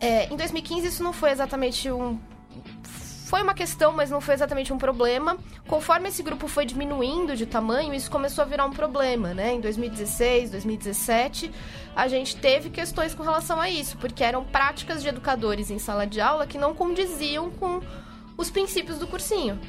[0.00, 2.18] é, em 2015 isso não foi exatamente um.
[3.28, 5.36] Foi uma questão, mas não foi exatamente um problema.
[5.68, 9.52] Conforme esse grupo foi diminuindo de tamanho, isso começou a virar um problema, né?
[9.52, 11.52] Em 2016, 2017,
[11.94, 16.06] a gente teve questões com relação a isso, porque eram práticas de educadores em sala
[16.06, 17.82] de aula que não condiziam com
[18.34, 19.60] os princípios do cursinho.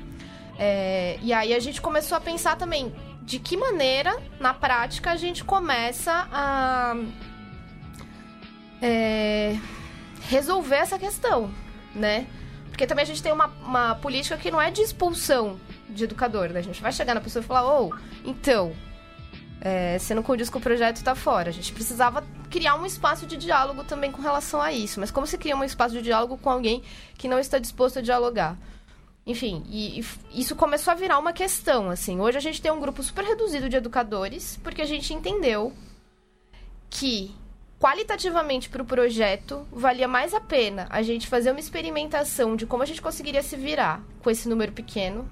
[0.58, 5.18] É, e aí a gente começou a pensar também de que maneira, na prática, a
[5.18, 6.96] gente começa a
[8.82, 9.58] é,
[10.30, 11.52] resolver essa questão,
[11.94, 12.26] né?
[12.80, 16.48] Porque também a gente tem uma, uma política que não é de expulsão de educador,
[16.48, 16.60] né?
[16.60, 18.74] A gente vai chegar na pessoa e falar, ô, oh, então,
[19.60, 21.50] é, você não condiz com o projeto tá fora.
[21.50, 24.98] A gente precisava criar um espaço de diálogo também com relação a isso.
[24.98, 26.82] Mas como se cria um espaço de diálogo com alguém
[27.18, 28.58] que não está disposto a dialogar?
[29.28, 32.22] Enfim, e, e, isso começou a virar uma questão, assim.
[32.22, 35.74] Hoje a gente tem um grupo super reduzido de educadores, porque a gente entendeu
[36.90, 37.36] que
[37.80, 42.84] qualitativamente para o projeto valia mais a pena a gente fazer uma experimentação de como
[42.84, 45.30] a gente conseguiria se virar com esse número pequeno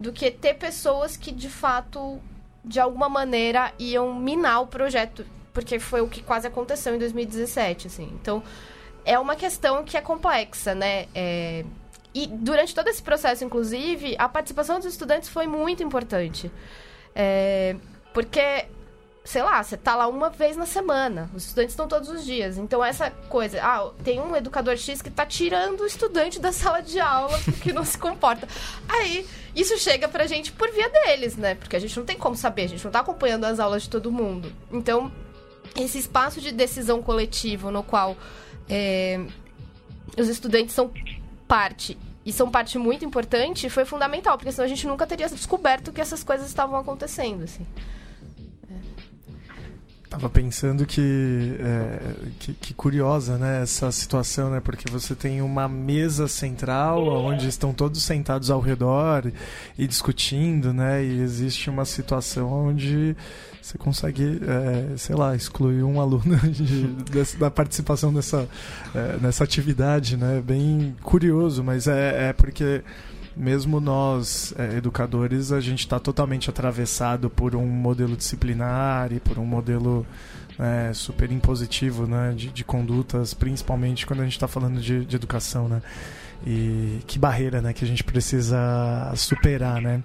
[0.00, 2.20] do que ter pessoas que de fato
[2.64, 7.86] de alguma maneira iam minar o projeto, porque foi o que quase aconteceu em 2017,
[7.86, 8.10] assim.
[8.20, 8.42] Então,
[9.04, 11.06] é uma questão que é complexa, né?
[11.14, 11.64] É,
[12.14, 16.50] e durante todo esse processo, inclusive, a participação dos estudantes foi muito importante.
[17.14, 17.76] É,
[18.12, 18.66] porque,
[19.28, 22.56] sei lá, você tá lá uma vez na semana, os estudantes estão todos os dias.
[22.56, 26.80] Então, essa coisa, ah, tem um educador X que tá tirando o estudante da sala
[26.80, 28.48] de aula porque não se comporta.
[28.88, 31.54] Aí, isso chega pra gente por via deles, né?
[31.56, 33.90] Porque a gente não tem como saber, a gente não tá acompanhando as aulas de
[33.90, 34.50] todo mundo.
[34.72, 35.12] Então,
[35.76, 38.16] esse espaço de decisão coletivo no qual
[38.66, 39.20] é,
[40.16, 40.90] os estudantes são
[41.46, 45.92] parte e são parte muito importante, foi fundamental, porque senão a gente nunca teria descoberto
[45.92, 47.66] que essas coisas estavam acontecendo, assim.
[50.18, 51.98] Tava pensando que, é,
[52.40, 57.72] que, que, curiosa, né, essa situação, né, porque você tem uma mesa central onde estão
[57.72, 59.30] todos sentados ao redor
[59.78, 63.16] e discutindo, né, e existe uma situação onde
[63.62, 68.48] você consegue, é, sei lá, excluir um aluno de, de, da participação nessa,
[68.92, 72.82] é, nessa atividade, né, bem curioso, mas é, é porque
[73.36, 79.38] mesmo nós, é, educadores, a gente está totalmente atravessado por um modelo disciplinar e por
[79.38, 80.06] um modelo
[80.58, 85.16] é, super impositivo né, de, de, condutas, principalmente quando a gente está falando de, de,
[85.16, 85.68] educação.
[85.68, 85.80] Né?
[86.46, 89.80] E que barreira né, que a gente precisa superar.
[89.80, 90.02] Né?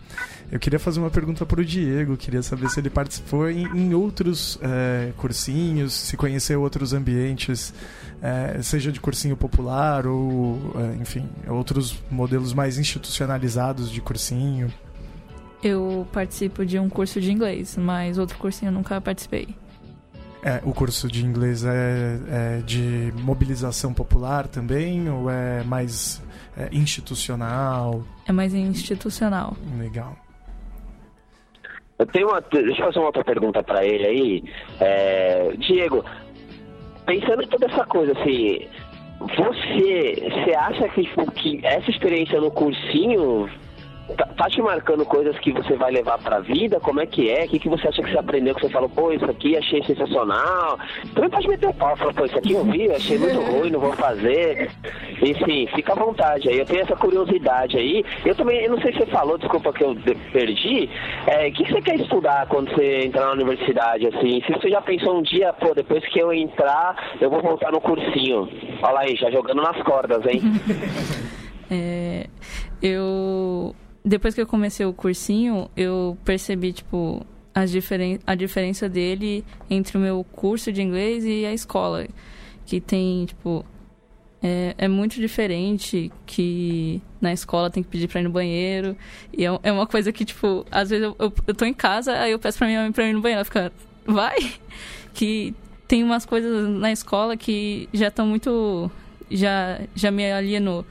[0.51, 3.93] Eu queria fazer uma pergunta para o Diego, queria saber se ele participou em, em
[3.93, 7.73] outros é, cursinhos, se conheceu outros ambientes
[8.23, 14.71] é, seja de cursinho popular ou, é, enfim, outros modelos mais institucionalizados de cursinho?
[15.61, 19.49] Eu participo de um curso de inglês, mas outro cursinho eu nunca participei.
[20.41, 26.21] É, o curso de inglês é, é de mobilização popular também ou é mais
[26.57, 28.03] é, institucional?
[28.25, 29.55] É mais institucional.
[29.77, 30.15] Legal.
[31.99, 34.43] Eu tenho uma, deixa eu fazer uma outra pergunta para ele aí.
[34.79, 36.03] É, Diego,
[37.05, 38.67] pensando em toda essa coisa, assim,
[39.19, 43.49] você, você acha que, tipo, que essa experiência no cursinho
[44.17, 46.79] tá, tá te marcando coisas que você vai levar pra vida?
[46.79, 47.45] Como é que é?
[47.45, 48.53] O que, que você acha que você aprendeu?
[48.55, 50.77] Que você falou, pô, isso aqui achei sensacional.
[51.13, 53.79] Também pode meter o pau, falar, pô, isso aqui eu vi, achei muito ruim, não
[53.79, 54.69] vou fazer.
[55.21, 56.59] Enfim, fica à vontade aí.
[56.59, 58.03] Eu tenho essa curiosidade aí.
[58.25, 59.95] Eu também, eu não sei se você falou, desculpa que eu
[60.31, 60.89] perdi.
[61.27, 64.41] É, O que você quer estudar quando você entrar na universidade, assim?
[64.45, 67.79] Se você já pensou um dia, pô, depois que eu entrar, eu vou voltar no
[67.81, 68.49] cursinho.
[68.81, 70.41] Olha aí, já jogando nas cordas, hein?
[71.71, 72.27] É,
[72.81, 79.45] eu depois que eu comecei o cursinho, eu percebi tipo as diferen a diferença dele
[79.69, 82.07] entre o meu curso de inglês e a escola,
[82.65, 83.65] que tem tipo
[84.43, 88.97] é, é muito diferente que na escola tem que pedir pra ir no banheiro.
[89.31, 92.19] E é, é uma coisa que, tipo, às vezes eu, eu, eu tô em casa,
[92.19, 93.37] aí eu peço pra minha mãe pra ir no banheiro.
[93.37, 93.71] Ela fica,
[94.05, 94.35] vai?
[95.13, 95.53] Que
[95.87, 98.89] tem umas coisas na escola que já estão muito.
[99.29, 100.83] Já, já me alienou.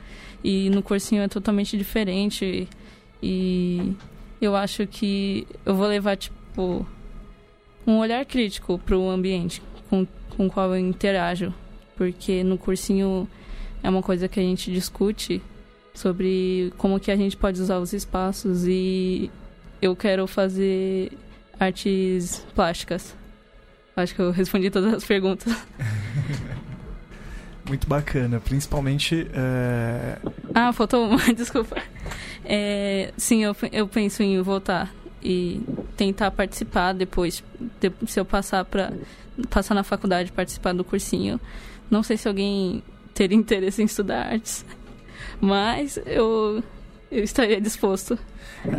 [0.44, 2.68] E no cursinho é totalmente diferente.
[3.22, 3.94] E
[4.40, 6.87] eu acho que eu vou levar, tipo,
[7.87, 10.06] um olhar crítico pro ambiente com,
[10.37, 11.54] com o qual eu interajo.
[11.96, 13.28] Porque no cursinho
[13.82, 15.40] é uma coisa que a gente discute
[15.94, 19.30] sobre como que a gente pode usar os espaços e
[19.80, 21.12] eu quero fazer
[21.58, 23.14] artes plásticas.
[23.94, 25.52] Acho que eu respondi todas as perguntas.
[27.72, 29.26] Muito bacana, principalmente.
[29.32, 30.18] é,
[30.54, 31.80] Ah, faltou uma, desculpa.
[32.44, 35.62] É, sim, eu, eu penso em voltar e
[35.96, 37.42] tentar participar depois,
[37.80, 38.92] de- se eu passar para
[39.48, 41.40] passar na faculdade, participar do cursinho.
[41.90, 42.82] Não sei se alguém
[43.14, 44.66] teria interesse em estudar artes,
[45.40, 46.62] mas eu,
[47.11, 48.18] eu estaria disposto.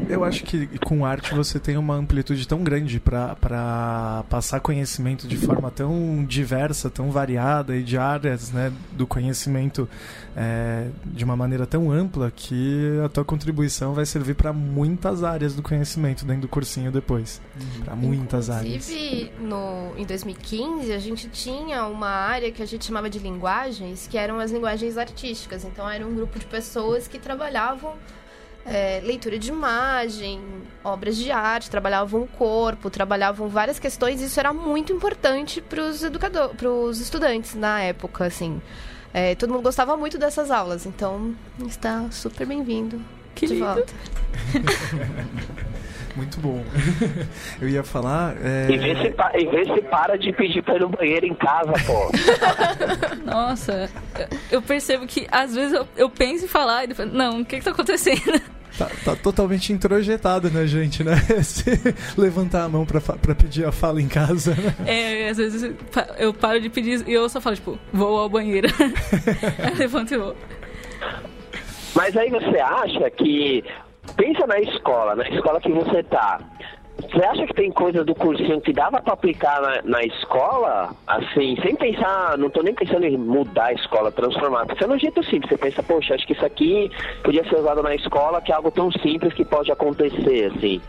[0.08, 5.38] Eu acho que com arte você tem uma amplitude tão grande para passar conhecimento de
[5.38, 9.88] forma tão diversa, tão variada e de áreas né, do conhecimento
[10.36, 15.54] é, de uma maneira tão ampla que a tua contribuição vai servir para muitas áreas
[15.54, 17.42] do conhecimento dentro do cursinho depois.
[17.84, 18.90] Para muitas áreas.
[18.90, 24.08] Inclusive, no, em 2015, a gente tinha uma área que a gente chamava de linguagens,
[24.08, 25.66] que eram as linguagens artísticas.
[25.66, 27.94] Então, era um grupo de pessoas que trabalhavam
[28.66, 30.42] é, leitura de imagem,
[30.84, 34.22] obras de arte, trabalhavam o corpo, trabalhavam várias questões.
[34.22, 38.62] Isso era muito importante para os educadores, para os estudantes na época, assim.
[39.14, 41.36] É, todo mundo gostava muito dessas aulas, então
[41.68, 43.00] está super bem-vindo
[43.36, 43.66] Que de lindo.
[43.66, 43.94] volta.
[46.16, 46.64] Muito bom.
[47.60, 48.36] Eu ia falar.
[48.44, 51.26] é, E vê se, pa- e vê se para de pedir pra ir no banheiro
[51.26, 52.12] em casa, pô.
[53.26, 53.90] Nossa,
[54.52, 57.58] eu- percebo que às vezes eu, eu penso em falar e depois, não, o que
[57.58, 58.42] que tá acontecendo?
[58.76, 61.14] Tá, tá totalmente introjetado na gente, né?
[61.38, 61.64] Esse
[62.18, 64.74] levantar a mão pra, pra pedir a fala em casa, né?
[64.88, 68.18] É, às vezes eu pa- eu paro de pedir e eu só falo, tipo, vou
[68.20, 68.68] ao banheiro.
[69.60, 70.36] Aí eu levanto e vou.
[71.96, 73.64] Mas aí você acha que.
[74.16, 76.40] Pensa na escola, na escola que você tá.
[77.02, 80.96] Você acha que tem coisa do cursinho que dava pra aplicar na, na escola?
[81.08, 84.66] Assim, sem pensar, não tô nem pensando em mudar a escola, transformar.
[84.68, 86.92] Pensando no jeito simples, você pensa, poxa, acho que isso aqui
[87.24, 90.80] podia ser usado na escola, que é algo tão simples que pode acontecer, assim.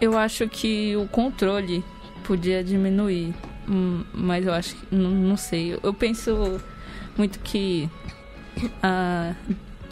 [0.00, 1.82] Eu acho que o controle
[2.24, 3.34] podia diminuir,
[3.68, 5.74] hum, mas eu acho que, não, não sei.
[5.74, 6.60] Eu- Eu penso
[7.16, 7.88] muito que
[8.82, 9.34] a,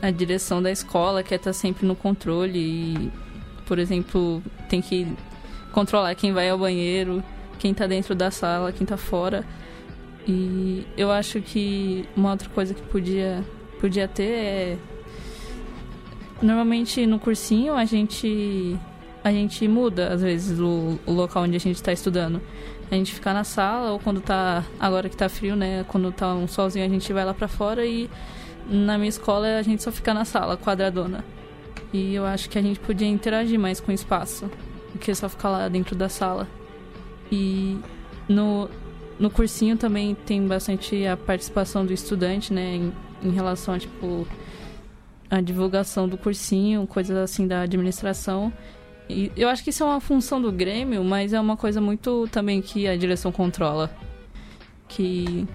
[0.04, 3.12] a direção da escola quer estar sempre no controle e,
[3.64, 5.08] por exemplo, tem que
[5.72, 7.24] controlar quem vai ao banheiro,
[7.58, 9.46] quem tá dentro da sala, quem tá fora.
[10.28, 13.42] E eu acho que uma outra coisa que podia,
[13.80, 14.78] podia ter é.
[16.42, 18.78] Normalmente no cursinho a gente
[19.22, 22.42] a gente muda, às vezes, o, o local onde a gente está estudando.
[22.90, 24.62] A gente fica na sala, ou quando tá.
[24.78, 25.82] Agora que tá frio, né?
[25.88, 28.10] Quando tá um solzinho, a gente vai lá pra fora e
[28.68, 31.24] na minha escola a gente só fica na sala, quadradona.
[31.92, 34.50] E eu acho que a gente podia interagir mais com o espaço
[34.92, 36.48] do que só ficar lá dentro da sala.
[37.30, 37.78] E
[38.28, 38.68] no,
[39.18, 42.76] no cursinho também tem bastante a participação do estudante, né?
[42.76, 42.92] Em,
[43.22, 44.26] em relação a, tipo,
[45.30, 48.52] a divulgação do cursinho, coisas assim da administração.
[49.08, 52.26] E eu acho que isso é uma função do Grêmio, mas é uma coisa muito
[52.30, 53.94] também que a direção controla.
[54.88, 55.46] Que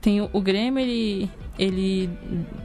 [0.00, 1.30] tem o, o Grêmio, ele,
[1.60, 2.08] ele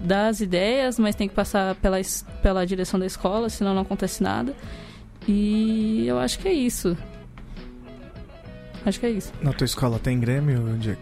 [0.06, 2.00] dá as ideias, mas tem que passar pela,
[2.42, 4.56] pela direção da escola, senão não acontece nada.
[5.28, 6.98] E eu acho que é isso.
[8.86, 9.34] Acho que é isso.
[9.42, 11.02] Na tua escola tem Grêmio, Diego?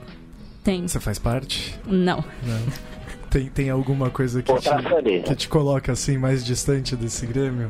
[0.63, 0.87] Tem.
[0.87, 1.79] Você faz parte?
[1.85, 2.17] Não.
[2.17, 2.93] Não.
[3.29, 4.69] Tem, tem alguma coisa que te,
[5.25, 7.69] que te coloca assim mais distante desse Grêmio?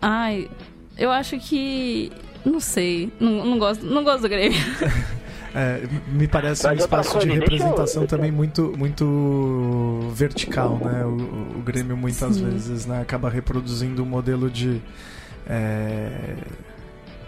[0.00, 0.48] Ai,
[0.96, 2.10] eu acho que.
[2.42, 3.12] Não sei.
[3.20, 4.58] Não, não, gosto, não gosto do Grêmio.
[5.54, 11.04] É, me parece um espaço de representação também muito, muito vertical, né?
[11.04, 12.50] O, o Grêmio muitas Sim.
[12.50, 14.82] vezes né, acaba reproduzindo um modelo de.
[15.46, 16.34] É,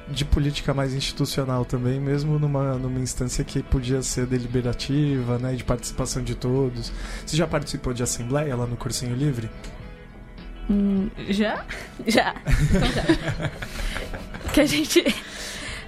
[0.09, 5.64] de política mais institucional também, mesmo numa, numa instância que podia ser deliberativa, né, de
[5.64, 6.93] participação de todos.
[7.24, 9.51] Você já participou de assembleia lá no Cursinho Livre?
[10.70, 11.64] Hum, já?
[12.07, 12.35] Já.
[12.70, 13.51] Então já.
[14.55, 15.05] que a gente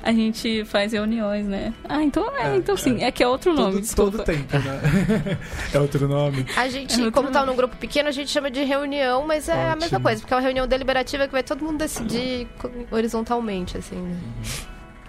[0.08, 1.74] a gente faz reuniões, né?
[1.86, 3.02] Ah, então é, é então sim.
[3.02, 3.08] É.
[3.08, 4.10] é que é outro nome, todo, desculpa.
[4.12, 5.38] Todo tempo, né?
[5.74, 6.46] é outro nome.
[6.56, 9.52] A gente, é como tá num grupo pequeno, a gente chama de reunião, mas é
[9.52, 9.72] Ótimo.
[9.72, 12.48] a mesma coisa, porque é uma reunião deliberativa que vai todo mundo decidir
[12.90, 13.96] horizontalmente, assim.
[13.96, 14.16] Né?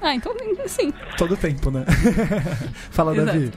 [0.02, 0.36] Ah, então
[0.68, 0.92] sim.
[1.18, 1.86] Todo tempo, né?
[2.92, 3.26] Fala, Exato.
[3.26, 3.52] Davi.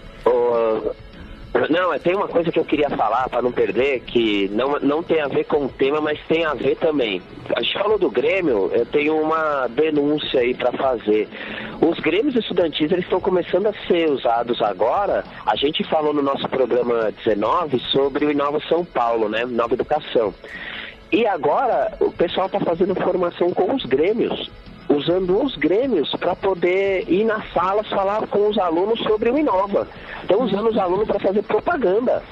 [1.70, 5.20] Não, tem uma coisa que eu queria falar para não perder, que não, não tem
[5.20, 7.22] a ver com o tema, mas tem a ver também.
[7.54, 11.28] A gente falou do Grêmio, eu tenho uma denúncia aí para fazer.
[11.80, 15.24] Os Grêmios estudantis eles estão começando a ser usados agora.
[15.46, 19.44] A gente falou no nosso programa 19 sobre o Inova São Paulo, né?
[19.44, 20.34] Nova Educação.
[21.10, 24.50] E agora o pessoal está fazendo formação com os Grêmios
[24.88, 29.86] usando os grêmios para poder ir nas salas falar com os alunos sobre o Inova.
[30.22, 32.22] Estão usando os alunos para fazer propaganda.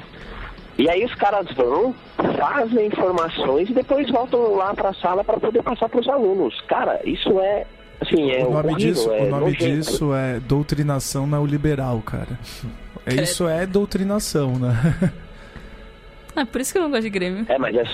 [0.78, 1.94] E aí os caras vão,
[2.38, 6.58] fazem informações e depois voltam lá para a sala para poder passar para os alunos.
[6.62, 7.66] Cara, isso é
[8.00, 12.38] assim, é o nome horrível, disso, é o nome disso é doutrinação neoliberal, cara.
[13.04, 15.12] É, isso é doutrinação, né?
[16.36, 17.44] Ah, por isso que eu não gosto de Grêmio.
[17.48, 17.84] É, mas é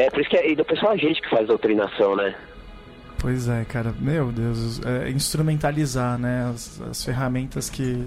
[0.00, 2.34] É, por isso que é, do pessoal a gente que faz doutrinação, né?
[3.18, 3.94] Pois é, cara.
[4.00, 6.50] Meu Deus, é instrumentalizar, né?
[6.50, 8.06] As, as ferramentas que,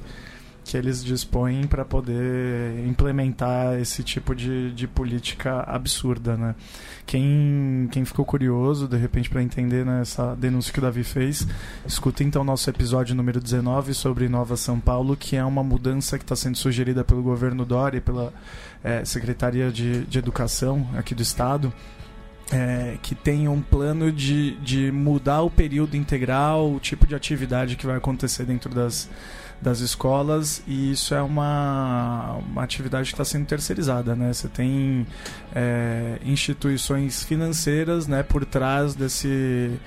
[0.73, 6.55] que eles dispõem para poder implementar esse tipo de, de política absurda, né?
[7.05, 11.47] Quem, quem ficou curioso, de repente, para entender né, essa denúncia que o Davi fez,
[11.85, 16.23] escuta então nosso episódio número 19 sobre Nova São Paulo, que é uma mudança que
[16.23, 18.33] está sendo sugerida pelo governo Dória e pela
[18.83, 21.71] é, Secretaria de, de Educação aqui do Estado.
[22.51, 27.75] É, que tem um plano de, de mudar o período integral, o tipo de atividade
[27.75, 29.09] que vai acontecer dentro das,
[29.63, 34.31] das escolas e isso é uma, uma atividade que está sendo terceirizada, né?
[34.33, 35.07] Você tem
[35.55, 39.79] é, instituições financeiras, né, por trás desse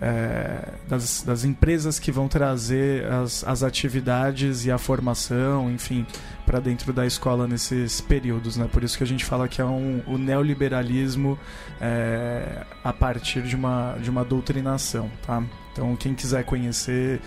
[0.00, 6.06] é, das, das empresas que vão trazer as, as atividades e a formação, enfim,
[6.44, 8.68] para dentro da escola nesses períodos, né?
[8.70, 11.38] Por isso que a gente fala que é um, o neoliberalismo
[11.80, 15.42] é, a partir de uma, de uma doutrinação, tá?
[15.72, 17.20] Então, quem quiser conhecer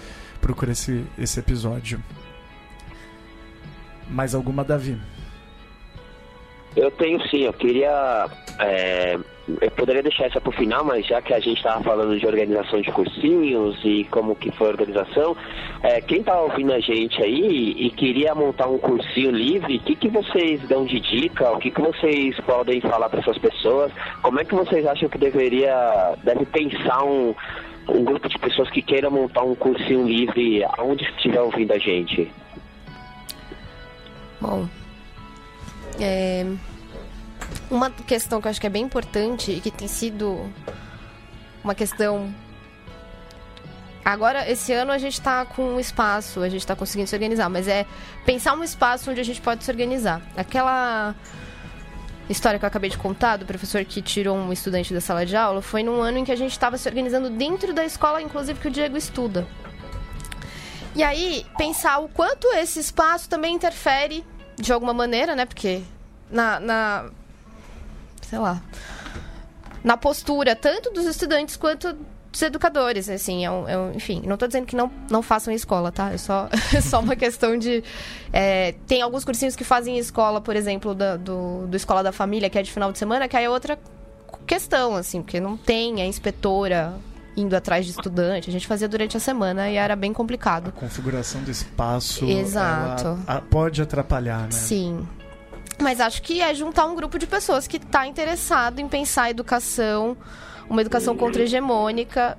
[0.45, 1.99] procura esse, esse episódio.
[4.07, 4.95] Mais alguma, Davi?
[6.75, 8.27] Eu tenho sim, eu queria.
[8.59, 9.17] É,
[9.61, 12.25] eu poderia deixar essa para o final, mas já que a gente estava falando de
[12.25, 15.37] organização de cursinhos e como que foi a organização,
[15.83, 19.95] é, quem está ouvindo a gente aí e queria montar um cursinho livre, o que,
[19.95, 21.51] que vocês dão de dica?
[21.51, 23.91] O que, que vocês podem falar para essas pessoas?
[24.21, 27.35] Como é que vocês acham que deveria deve pensar um
[27.87, 32.31] um grupo de pessoas que queiram montar um cursinho livre aonde estiver ouvindo a gente?
[34.41, 34.67] Bom,
[35.99, 36.45] é,
[37.69, 40.49] uma questão que eu acho que é bem importante e que tem sido
[41.63, 42.33] uma questão.
[44.03, 47.49] Agora, esse ano a gente está com um espaço, a gente está conseguindo se organizar,
[47.49, 47.85] mas é
[48.23, 50.21] pensar um espaço onde a gente pode se organizar.
[50.37, 51.15] Aquela
[52.29, 55.35] história que eu acabei de contar do professor que tirou um estudante da sala de
[55.35, 58.59] aula foi num ano em que a gente estava se organizando dentro da escola, inclusive
[58.59, 59.47] que o Diego estuda.
[60.95, 64.23] E aí, pensar o quanto esse espaço também interfere
[64.57, 65.45] de alguma maneira, né?
[65.45, 65.81] Porque
[66.29, 67.09] na, na
[68.21, 68.61] sei lá,
[69.83, 71.95] na postura tanto dos estudantes quanto
[72.35, 75.89] dos educadores, assim, é um, é enfim, não estou dizendo que não, não façam escola,
[75.89, 76.11] tá?
[76.11, 77.81] É só, é só uma questão de...
[78.33, 82.49] É, tem alguns cursinhos que fazem escola, por exemplo, da, do, do Escola da Família,
[82.49, 83.79] que é de final de semana, que aí é outra
[84.45, 86.93] questão, assim, porque não tem a inspetora
[87.35, 88.49] indo atrás de estudante.
[88.49, 90.69] A gente fazia durante a semana e era bem complicado.
[90.69, 93.19] A configuração do espaço Exato.
[93.49, 94.51] pode atrapalhar, né?
[94.51, 95.07] Sim.
[95.81, 99.29] Mas acho que é juntar um grupo de pessoas que está interessado em pensar a
[99.29, 100.15] educação
[100.69, 102.37] uma educação contra-hegemônica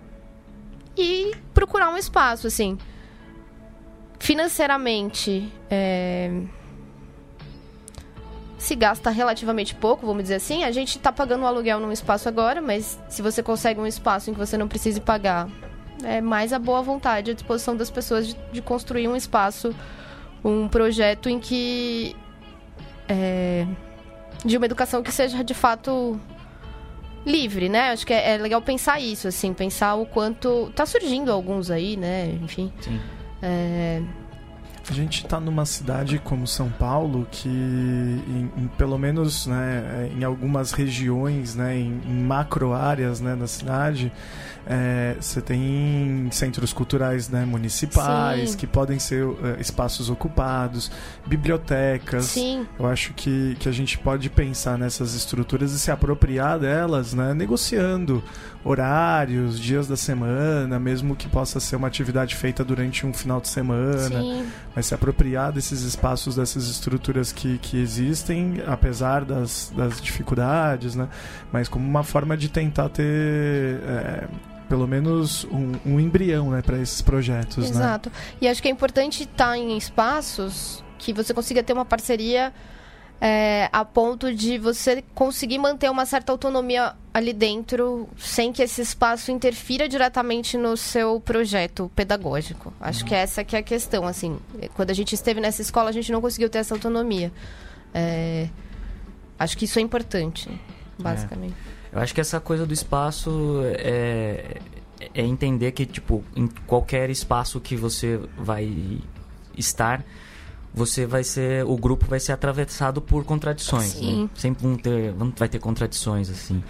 [0.96, 2.78] e procurar um espaço, assim.
[4.18, 6.30] Financeiramente, é...
[8.66, 10.64] se gasta relativamente pouco, vamos dizer assim.
[10.64, 14.28] A gente está pagando um aluguel num espaço agora, mas se você consegue um espaço
[14.28, 15.48] em que você não precise pagar,
[16.02, 19.72] é mais a boa vontade, a disposição das pessoas de, de construir um espaço,
[20.44, 22.16] um projeto em que.
[23.08, 23.64] É...
[24.44, 26.20] de uma educação que seja de fato
[27.24, 27.92] livre, né?
[27.92, 30.72] Acho que é, é, legal pensar isso, assim, pensar o quanto.
[30.74, 32.36] Tá surgindo alguns aí, né?
[32.42, 32.72] Enfim.
[32.80, 33.00] Sim.
[33.40, 34.02] É,
[34.88, 40.22] A gente está numa cidade como São Paulo que, em, em pelo menos né, em
[40.22, 44.12] algumas regiões, né, em, em macro áreas né, da cidade,
[44.68, 48.56] é, você tem centros culturais né, municipais Sim.
[48.56, 50.90] que podem ser é, espaços ocupados,
[51.24, 52.24] bibliotecas.
[52.24, 57.14] sim, Eu acho que, que a gente pode pensar nessas estruturas e se apropriar delas,
[57.14, 57.32] né?
[57.32, 58.22] Negociando
[58.64, 63.48] horários, dias da semana, mesmo que possa ser uma atividade feita durante um final de
[63.48, 64.20] semana.
[64.20, 64.46] sim.
[64.74, 71.08] Mas se apropriar desses espaços, dessas estruturas que, que existem, apesar das, das dificuldades, né?
[71.52, 73.04] Mas como uma forma de tentar ter...
[73.04, 74.24] é,
[74.68, 77.76] pelo menos um, um embrião né, para esses projetos, né?
[77.76, 78.10] Exato.
[78.40, 82.52] E acho que é importante estar em espaços que você consiga ter uma parceria
[83.20, 88.82] é, a ponto de você conseguir manter uma certa autonomia ali dentro, sem que esse
[88.82, 92.72] espaço interfira diretamente no seu projeto pedagógico.
[92.78, 94.38] Acho que essa que é a questão, assim.
[94.74, 97.32] Quando a gente esteve nessa escola, a gente não conseguiu ter essa autonomia.
[97.94, 98.48] É,
[99.38, 100.50] acho que isso é importante,
[100.98, 101.56] basicamente.
[101.96, 104.58] Eu acho que essa coisa do espaço é,
[105.14, 108.98] é entender que, tipo, em qualquer espaço que você vai
[109.56, 110.04] estar,
[110.74, 111.64] você vai ser.
[111.64, 113.92] O grupo vai ser atravessado por contradições.
[113.92, 114.24] Sim.
[114.24, 114.28] Né?
[114.34, 116.62] Sempre vão ter, vão- vai ter contradições, assim.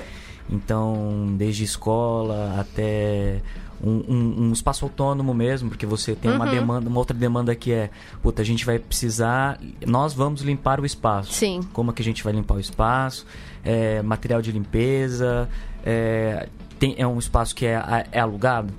[0.48, 3.42] Então, desde escola até
[3.82, 6.50] um, um- um espaço autônomo mesmo, porque você tem uma Uhum.
[6.52, 7.90] demanda, uma outra demanda que é,
[8.22, 11.32] puta, a gente vai precisar, nós vamos limpar o espaço.
[11.32, 11.60] Sim.
[11.72, 13.26] Como é que a gente vai limpar o espaço?
[13.68, 15.48] É, material de limpeza,
[15.84, 16.48] é,
[16.78, 18.72] tem, é um espaço que é, é alugado.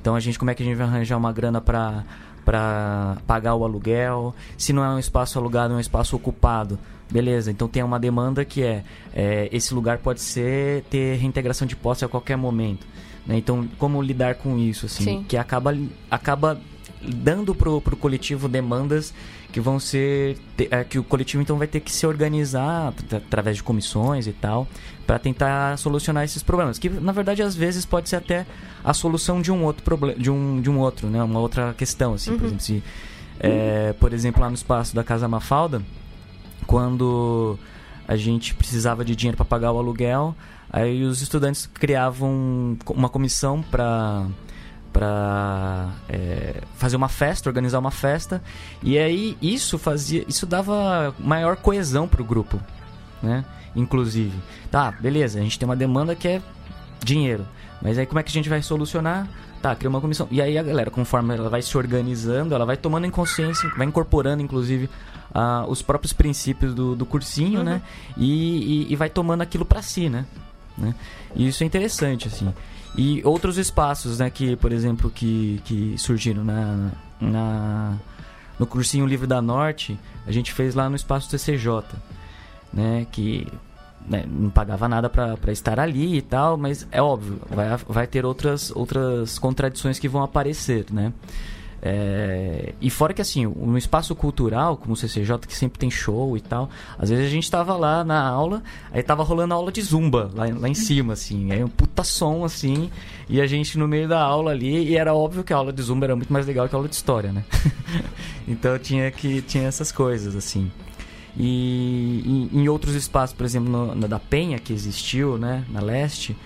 [0.00, 2.04] Então a gente, como é que a gente vai arranjar uma grana para
[2.44, 4.34] para pagar o aluguel?
[4.56, 6.78] Se não é um espaço alugado, é um espaço ocupado.
[7.10, 8.84] Beleza, então tem uma demanda que é,
[9.14, 12.86] é, esse lugar pode ser ter reintegração de posse a qualquer momento.
[13.26, 13.36] né?
[13.36, 15.24] Então, como lidar com isso, assim, Sim.
[15.28, 15.76] que acaba,
[16.10, 16.58] acaba
[17.02, 19.14] dando pro, pro coletivo demandas
[19.52, 20.36] que vão ser
[20.70, 24.32] é, que o coletivo então vai ter que se organizar atra- através de comissões e
[24.32, 24.66] tal
[25.06, 28.44] para tentar solucionar esses problemas que na verdade às vezes pode ser até
[28.84, 32.14] a solução de um outro problema de um de um outro né uma outra questão
[32.14, 32.46] assim por Uhum.
[32.46, 32.82] exemplo se
[33.40, 35.80] é, por exemplo lá no espaço da casa Mafalda
[36.66, 37.58] quando
[38.06, 40.34] a gente precisava de dinheiro para pagar o aluguel
[40.70, 44.26] aí os estudantes criavam uma comissão para
[44.98, 45.90] para
[46.74, 48.42] fazer uma festa, organizar uma festa,
[48.82, 52.60] e aí isso fazia, isso dava maior coesão pro grupo,
[53.22, 53.44] né?
[53.76, 54.36] Inclusive,
[54.72, 56.42] tá, beleza, a gente tem uma demanda que é
[57.04, 57.46] dinheiro,
[57.80, 59.28] mas aí como é que a gente vai solucionar?
[59.62, 60.26] Tá, cria uma comissão.
[60.32, 63.86] E aí a galera, conforme ela vai se organizando, ela vai tomando em consciência, vai
[63.86, 64.90] incorporando, inclusive,
[65.32, 67.64] ah, os próprios princípios do, do cursinho, Uhum.
[67.64, 67.82] né?
[68.16, 70.26] E, e, e vai tomando aquilo para si, né?
[70.78, 70.94] Né?
[71.34, 72.52] E isso é interessante, assim.
[72.96, 77.96] E outros espaços, né, que, por exemplo, que, que surgiram na, na,
[78.58, 81.84] no cursinho Livre da Norte, a gente fez lá no espaço TCJ,
[82.72, 83.46] né, que
[84.06, 88.24] né, não pagava nada pra estar ali e tal, mas é óbvio, vai, vai ter
[88.24, 91.12] outras, outras contradições que vão aparecer, né.
[91.80, 96.36] É, e fora que assim, um espaço cultural como o CCJ, que sempre tem show
[96.36, 96.68] e tal,
[96.98, 98.62] às vezes a gente tava lá na aula,
[98.92, 102.44] aí tava rolando aula de zumba lá, lá em cima, assim, aí um puta som
[102.44, 102.90] assim,
[103.28, 105.80] e a gente no meio da aula ali, e era óbvio que a aula de
[105.80, 107.44] zumba era muito mais legal que a aula de história, né?
[108.48, 110.70] então tinha que tinha essas coisas, assim.
[111.36, 115.80] E em, em outros espaços, por exemplo, no- na da Penha, que existiu, né, na
[115.80, 116.36] leste,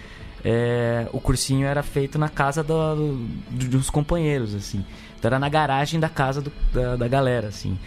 [0.45, 2.97] é, o cursinho era feito na casa do,
[3.51, 4.85] do- dos companheiros, assim.
[5.23, 7.79] Então era na garagem da casa do- da, da galera, assim.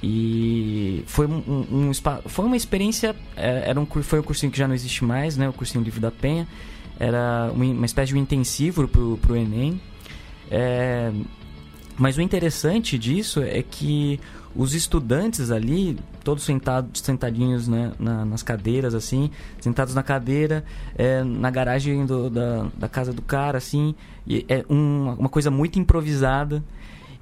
[0.00, 1.92] E foi um, um- um
[2.28, 5.48] foi uma experiência, é, era um, foi um cursinho que já não existe mais, né,
[5.48, 6.46] o cursinho Livre da Penha.
[6.96, 9.80] Era uma, espécie de intensivo pro, pro Enem.
[10.48, 11.10] É,
[11.98, 14.20] mas o interessante disso é que
[14.54, 19.28] os estudantes ali, todos sentados, sentadinhos né, na- nas cadeiras, assim,
[19.60, 20.64] sentados na cadeira,
[20.96, 23.92] é, na garagem do- da, da casa do cara, assim,
[24.48, 26.62] é um- uma coisa muito improvisada.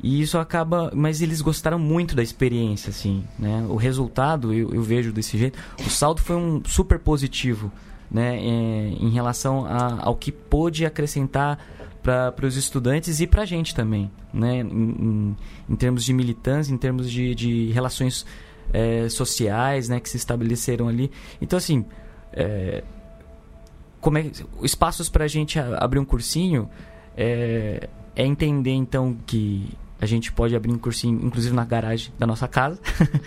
[0.06, 0.90] E isso acaba.
[0.94, 3.64] Mas eles gostaram muito da experiência, assim, né?
[3.70, 5.58] O resultado, eu, eu vejo desse jeito.
[5.78, 7.72] O saldo foi um super positivo,
[8.10, 8.36] né?
[8.36, 11.58] é, em relação a- ao que pôde acrescentar
[12.02, 14.58] para os estudantes e para a gente também, né?
[14.58, 15.36] Em, em-
[15.70, 18.26] em termos de militância, em termos de, de relações
[18.74, 20.00] é, sociais, né?
[20.00, 21.10] Que se estabeleceram ali.
[21.40, 21.82] Então, assim,
[22.30, 22.84] é,
[24.02, 24.30] como é,
[24.62, 26.68] espaços para a gente abrir um cursinho
[27.16, 29.66] é, é entender, então, que
[30.00, 32.78] a gente pode abrir um cursinho, inclusive na garagem da nossa casa,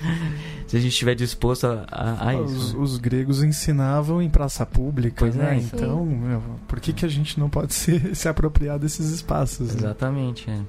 [0.68, 2.80] se a gente estiver disposto a, a, a Os, isso.
[2.80, 5.56] os gregos ensinavam em praça pública, Pois né?
[5.56, 5.58] é.
[5.58, 9.70] Então, meu, por que, que a gente não pode se, se apropriar desses espaços?
[9.70, 9.76] né?
[9.80, 10.60] Exatamente, é.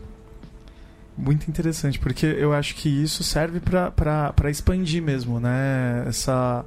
[1.16, 6.04] muito interessante, porque eu acho que isso serve para expandir mesmo, né?
[6.06, 6.64] Essa,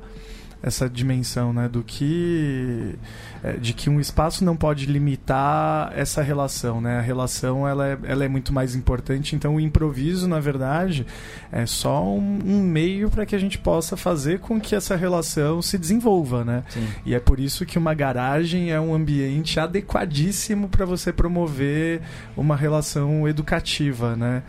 [0.61, 1.67] essa dimensão, né?
[1.67, 2.95] Do que
[3.43, 6.99] é, de que um espaço não pode limitar essa relação, né?
[6.99, 11.05] A relação ela é, ela é muito mais importante, então o improviso, na verdade,
[11.51, 15.61] é só um, um meio para que a gente possa fazer com que essa relação
[15.61, 16.63] se desenvolva, né?
[16.69, 16.87] Sim.
[17.05, 22.01] E é por isso que uma garagem é um ambiente adequadíssimo para você promover
[22.37, 24.43] uma relação educativa, né?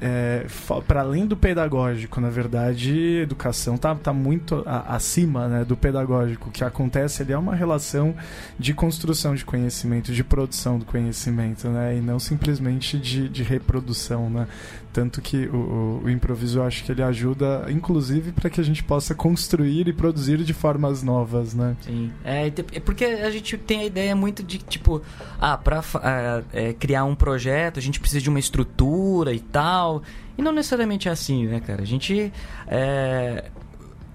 [0.00, 0.46] É,
[0.86, 6.50] para além do pedagógico, na verdade, educação tá, tá muito a, acima né, do pedagógico.
[6.50, 8.14] Que acontece ali é uma relação
[8.58, 11.96] de construção de conhecimento, de produção do conhecimento, né?
[11.96, 14.46] E não simplesmente de, de reprodução, né?
[14.92, 18.82] Tanto que o, o, improviso eu acho que ele ajuda, inclusive, para que a gente
[18.82, 21.76] possa construir e produzir de formas novas, né?
[21.82, 22.10] Sim.
[22.24, 25.02] É, é porque a gente tem a ideia muito de, tipo,
[25.38, 25.82] ah, para
[26.50, 30.02] é, criar um projeto a gente precisa de uma estrutura e tal.
[30.36, 31.82] E não necessariamente é assim, né, cara?
[31.82, 32.32] A gente.
[32.66, 33.50] É,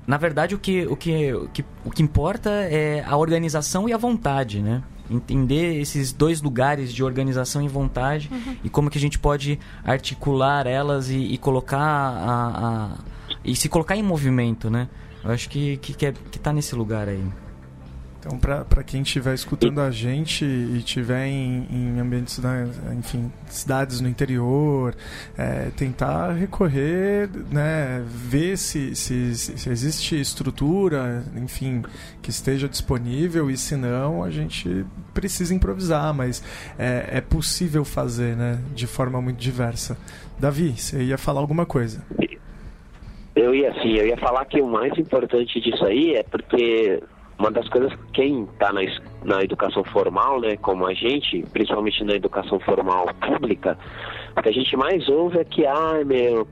[0.06, 3.94] na verdade, o que, o, que, o, que, o que importa é a organização e
[3.94, 4.82] a vontade, né?
[5.10, 8.56] Entender esses dois lugares de organização e vontade uhum.
[8.64, 12.90] e como que a gente pode articular elas e, e colocar a, a,
[13.44, 14.88] e se colocar em movimento, né?
[15.24, 17.24] Eu acho que, que, que, é, que tá nesse lugar aí.
[18.24, 24.00] Então, para quem estiver escutando a gente e estiver em, em, ambientes, né, enfim, cidades
[24.00, 24.94] no interior,
[25.36, 31.82] é, tentar recorrer, né, ver se, se, se, existe estrutura, enfim,
[32.22, 36.44] que esteja disponível e se não, a gente precisa improvisar, mas
[36.78, 39.98] é, é possível fazer, né, de forma muito diversa.
[40.40, 42.06] Davi, você ia falar alguma coisa?
[43.36, 47.02] Eu ia sim, eu ia falar que o mais importante disso aí é porque
[47.42, 48.82] uma das coisas quem está na,
[49.24, 53.78] na educação formal, né, como a gente, principalmente na educação formal pública,
[54.38, 56.48] o que a gente mais ouve é que, ai meu,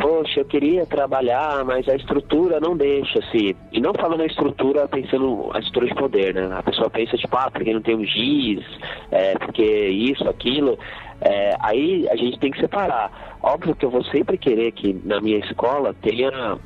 [0.00, 3.52] poxa, eu queria trabalhar, mas a estrutura não deixa, assim.
[3.72, 6.48] E não falando a estrutura pensando a estrutura de poder, né?
[6.52, 8.64] A pessoa pensa, tipo, ah, porque não tem um giz,
[9.10, 10.78] é, porque isso, aquilo.
[11.20, 13.38] É, aí a gente tem que separar.
[13.42, 16.58] Óbvio que eu vou sempre querer que na minha escola tenha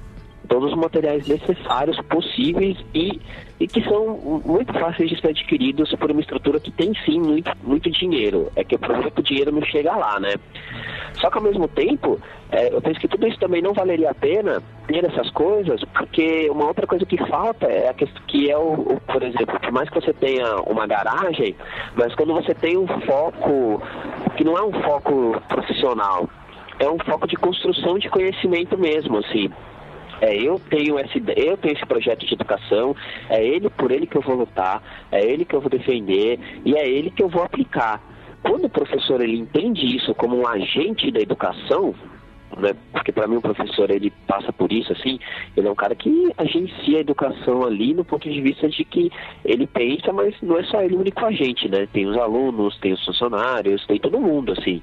[0.53, 3.19] todos os materiais necessários possíveis e,
[3.59, 7.51] e que são muito fáceis de ser adquiridos por uma estrutura que tem sim muito,
[7.65, 8.53] muito dinheiro.
[8.55, 10.35] É que o problema é que o dinheiro não chega lá, né?
[11.15, 14.15] Só que ao mesmo tempo, é, eu penso que tudo isso também não valeria a
[14.15, 18.59] pena ter essas coisas, porque uma outra coisa que falta é a questão que é
[18.59, 21.57] o, o, por exemplo, por mais que você tenha uma garagem,
[21.97, 23.83] mas quando você tem um foco
[24.37, 26.29] que não é um foco profissional,
[26.79, 29.51] é um foco de construção de conhecimento mesmo, assim.
[30.23, 32.95] É, eu tenho esse, eu tenho esse projeto de educação,
[33.29, 36.77] é ele por ele que eu vou lutar, é ele que eu vou defender e
[36.77, 38.01] é ele que eu vou aplicar.
[38.41, 41.93] Quando o professor ele entende isso como um agente da educação,
[42.59, 42.75] né?
[42.93, 45.19] Porque para mim o professor ele passa por isso assim,
[45.57, 49.11] ele é um cara que agencia a educação ali no ponto de vista de que
[49.45, 51.87] ele pensa, mas não é só ele o único agente, né?
[51.93, 54.83] Tem os alunos, tem os funcionários, tem todo mundo assim.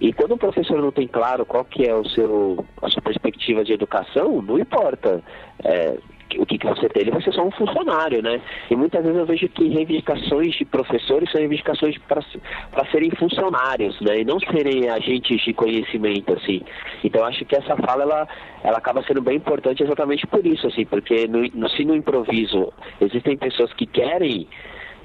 [0.00, 3.64] E quando o professor não tem claro qual que é o seu a sua perspectiva
[3.64, 5.22] de educação, não importa.
[5.62, 5.98] É,
[6.38, 8.40] o que, que você tem, ele vai ser só um funcionário, né?
[8.70, 14.20] E muitas vezes eu vejo que reivindicações de professores são reivindicações para serem funcionários, né?
[14.20, 16.62] E não serem agentes de conhecimento, assim.
[17.02, 18.28] Então acho que essa fala, ela,
[18.62, 22.72] ela acaba sendo bem importante exatamente por isso, assim, porque no, no, se no improviso
[23.00, 24.46] existem pessoas que querem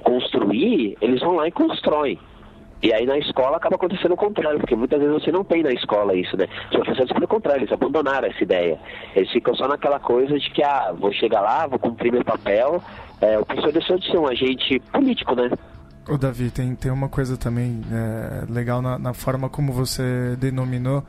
[0.02, 2.18] construir, eles vão lá e constroem.
[2.82, 5.72] E aí na escola acaba acontecendo o contrário, porque muitas vezes você não tem na
[5.72, 6.46] escola isso, né?
[6.70, 8.78] Os professores pelo contrário, eles abandonaram essa ideia.
[9.14, 12.82] Eles ficam só naquela coisa de que, ah, vou chegar lá, vou cumprir meu papel.
[13.20, 15.50] É, o professor deixou de ser um agente político, né?
[16.08, 21.04] Ô Davi, tem, tem uma coisa também é, legal na, na forma como você denominou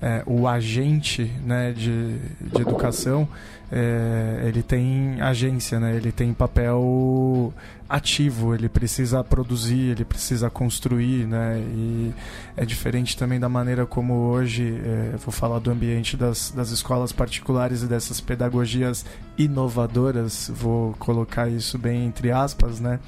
[0.00, 3.26] é, o agente né, de, de educação,
[3.70, 7.52] é, ele tem agência, né, ele tem papel
[7.88, 12.12] ativo, ele precisa produzir, ele precisa construir, né, e
[12.56, 17.12] é diferente também da maneira como hoje, é, vou falar do ambiente das, das escolas
[17.12, 19.04] particulares e dessas pedagogias
[19.36, 23.00] inovadoras, vou colocar isso bem entre aspas, né,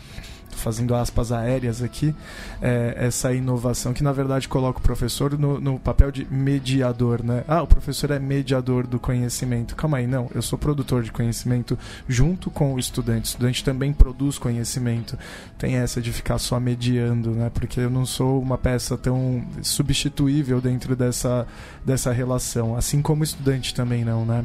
[0.51, 2.15] fazendo aspas aéreas aqui,
[2.61, 7.45] é, essa inovação que na verdade coloca o professor no, no, papel de mediador, né?
[7.47, 9.77] Ah, o professor é mediador do conhecimento.
[9.77, 11.79] Calma aí, não, eu sou produtor de conhecimento
[12.09, 13.27] junto com o estudante.
[13.27, 15.19] O estudante também produz conhecimento.
[15.57, 17.51] Tem essa de ficar só mediando, né?
[17.53, 21.47] Porque eu não sou uma peça tão substituível dentro dessa,
[21.85, 24.45] dessa relação, assim como o estudante também não, né?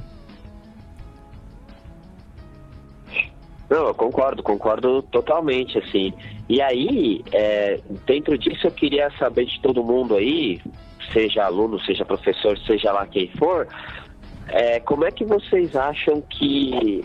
[3.74, 6.14] Não, eu concordo, concordo totalmente, assim.
[6.48, 10.62] E aí, é, dentro disso, eu queria saber de todo mundo aí
[11.12, 13.68] seja aluno, seja professor, seja lá quem for,
[14.48, 17.04] é, como é que vocês acham que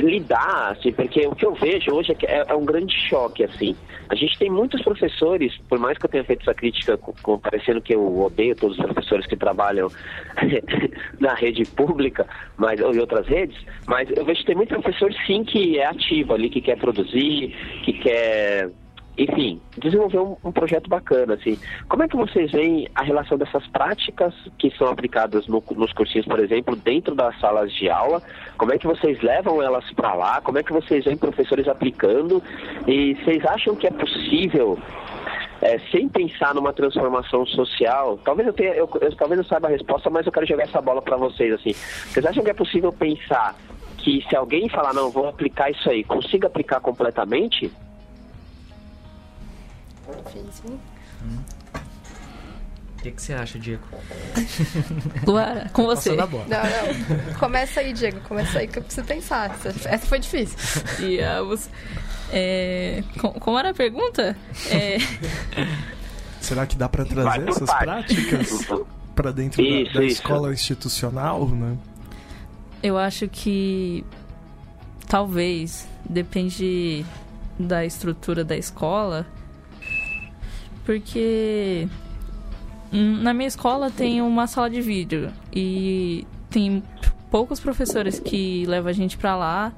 [0.00, 3.76] lidar, assim, porque o que eu vejo hoje é, é, é, um grande choque, assim.
[4.08, 7.38] A gente tem muitos professores, por mais que eu tenha feito essa crítica, com, com
[7.38, 9.88] parecendo que eu odeio todos os professores que trabalham
[11.20, 12.26] na rede pública,
[12.56, 15.86] mas ou em outras redes, mas eu vejo que tem muito professor sim que é
[15.86, 18.70] ativo ali, que quer produzir, que quer
[19.18, 21.58] enfim, desenvolver um, um, projeto bacana, assim.
[21.88, 26.26] Como é que vocês veem a relação dessas práticas que são aplicadas no, nos cursinhos,
[26.26, 28.22] por exemplo, dentro das salas de aula?
[28.56, 30.40] Como é que vocês levam elas para lá?
[30.40, 32.40] Como é que vocês veem professores aplicando?
[32.86, 34.78] E vocês acham que é possível
[35.60, 39.70] é, sem pensar numa transformação social, talvez eu tenha, eu, eu, talvez eu saiba a
[39.70, 41.72] resposta, mas eu quero jogar essa bola para vocês assim.
[41.72, 43.56] Vocês acham que é possível pensar
[43.96, 47.68] que se alguém falar não, vou aplicar isso aí, consiga aplicar completamente?
[51.24, 51.38] Hum.
[52.98, 53.84] O que, que você acha, Diego?
[55.24, 56.16] Luara, com você.
[56.16, 57.38] Não, não.
[57.38, 58.20] Começa aí, Diego.
[58.22, 59.56] Começa aí que eu preciso pensar.
[59.84, 60.58] Essa foi difícil.
[60.98, 61.70] E a você,
[62.32, 64.36] é, como era a pergunta?
[64.68, 64.98] É...
[66.40, 67.84] Será que dá para trazer essas parte.
[67.84, 68.66] práticas
[69.14, 71.76] para dentro isso, da, da escola institucional, né?
[72.82, 74.04] Eu acho que
[75.06, 77.04] talvez depende
[77.58, 79.26] da estrutura da escola
[80.88, 81.86] porque
[82.90, 86.82] na minha escola tem uma sala de vídeo e tem
[87.30, 89.72] poucos professores que levam a gente para lá.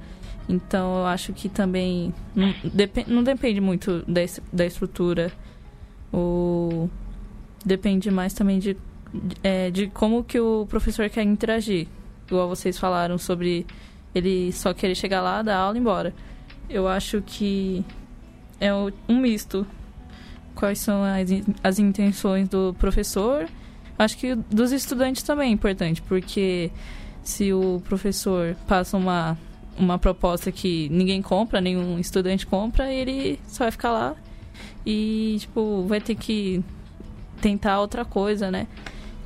[0.47, 4.21] Então eu acho que também não, dep não depende muito da,
[4.53, 5.33] da estrutura.
[6.13, 6.89] O,
[7.65, 8.77] depende mais também de,
[9.43, 11.89] é, de como que o professor quer interagir.
[12.25, 13.65] Igual vocês falaram sobre
[14.15, 16.13] ele só querer chegar lá, dar aula e ir embora.
[16.69, 17.83] Eu acho que
[18.61, 19.67] é um misto
[20.61, 21.27] quais são as,
[21.63, 23.49] as intenções do professor.
[23.97, 26.69] Acho que dos estudantes também é importante, porque
[27.23, 29.35] se o professor passa uma,
[29.75, 34.15] uma proposta que ninguém compra, nenhum estudante compra, ele só vai ficar lá
[34.85, 36.63] e, tipo, vai ter que
[37.41, 38.67] tentar outra coisa, né?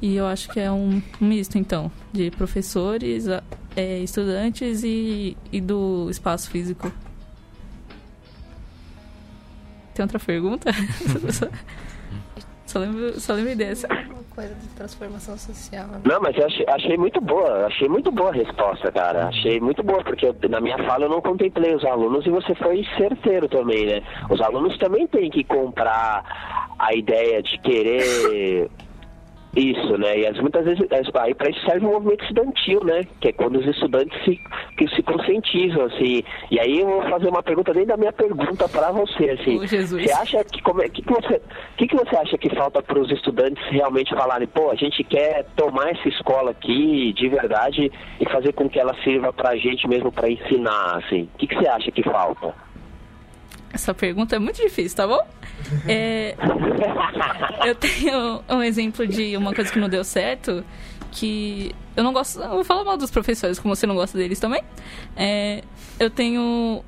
[0.02, 3.26] E eu acho que é um misto, então, de professores,
[3.76, 6.90] é, estudantes e, e do espaço físico.
[9.96, 10.72] Tem outra pergunta?
[12.68, 13.88] só, lembro, só lembro dessa.
[13.88, 15.88] Uma coisa de transformação social.
[15.88, 16.02] Né?
[16.04, 17.66] Não, mas eu achei, achei, muito boa.
[17.66, 19.30] Achei muito boa a resposta, cara.
[19.30, 22.54] Achei muito boa, porque eu, na minha fala eu não contemplei os alunos e você
[22.56, 24.02] foi certeiro também, né?
[24.30, 28.70] Os alunos também têm que comprar a ideia de querer
[29.56, 30.20] isso, né?
[30.20, 33.04] E as, muitas vezes aí para isso serve o movimento estudantil, né?
[33.22, 34.40] Que é quando os estudantes se,
[34.78, 36.24] que se conscientizam, assim.
[36.52, 39.60] E aí eu vou fazer uma pergunta dentro da minha pergunta para você, assim.
[39.60, 40.04] Oh, Jesus.
[40.04, 41.42] Você acha que como é que, que você
[41.78, 45.46] que, que você acha que falta para os estudantes realmente falarem, pô, a gente quer
[45.56, 49.88] tomar essa escola aqui de verdade e fazer com que ela sirva para a gente
[49.88, 51.30] mesmo para ensinar, assim?
[51.34, 52.65] O que, que você acha que falta?
[53.76, 55.20] Essa pergunta é muito difícil, tá bom?
[55.86, 56.34] É,
[57.66, 60.64] eu tenho um exemplo de uma coisa que não deu certo,
[61.12, 62.40] que eu não gosto.
[62.40, 64.64] Eu vou falar mal dos professores, como você não gosta deles também.
[65.14, 65.62] É,
[66.00, 66.86] eu tenho.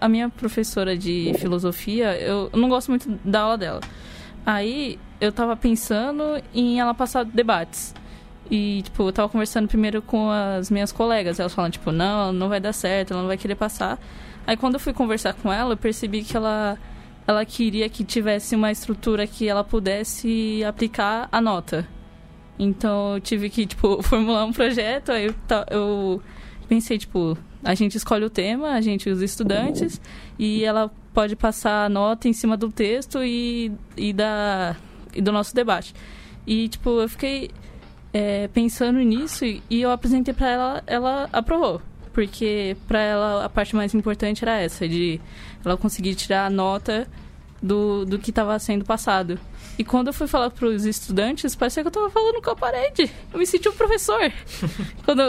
[0.00, 3.80] A minha professora de filosofia, eu não gosto muito da aula dela.
[4.44, 6.22] Aí eu tava pensando
[6.54, 7.94] em ela passar debates.
[8.50, 11.40] E, tipo, eu tava conversando primeiro com as minhas colegas.
[11.40, 13.98] Elas falam, tipo, não, não vai dar certo, ela não vai querer passar.
[14.48, 16.78] Aí quando eu fui conversar com ela, eu percebi que ela
[17.26, 21.86] ela queria que tivesse uma estrutura que ela pudesse aplicar a nota.
[22.58, 25.34] Então eu tive que, tipo, formular um projeto, aí eu,
[25.70, 26.22] eu
[26.66, 30.00] pensei, tipo, a gente escolhe o tema, a gente os estudantes,
[30.38, 34.74] e ela pode passar a nota em cima do texto e, e, da,
[35.14, 35.94] e do nosso debate.
[36.46, 37.50] E, tipo, eu fiquei
[38.14, 41.82] é, pensando nisso e, e eu apresentei para ela, ela aprovou
[42.18, 45.20] porque para ela a parte mais importante era essa, de
[45.64, 47.06] ela conseguir tirar a nota
[47.62, 49.38] do, do que estava sendo passado.
[49.78, 52.56] E quando eu fui falar para os estudantes, parecia que eu estava falando com a
[52.56, 53.08] parede.
[53.32, 54.32] Eu me senti um professor.
[55.06, 55.22] quando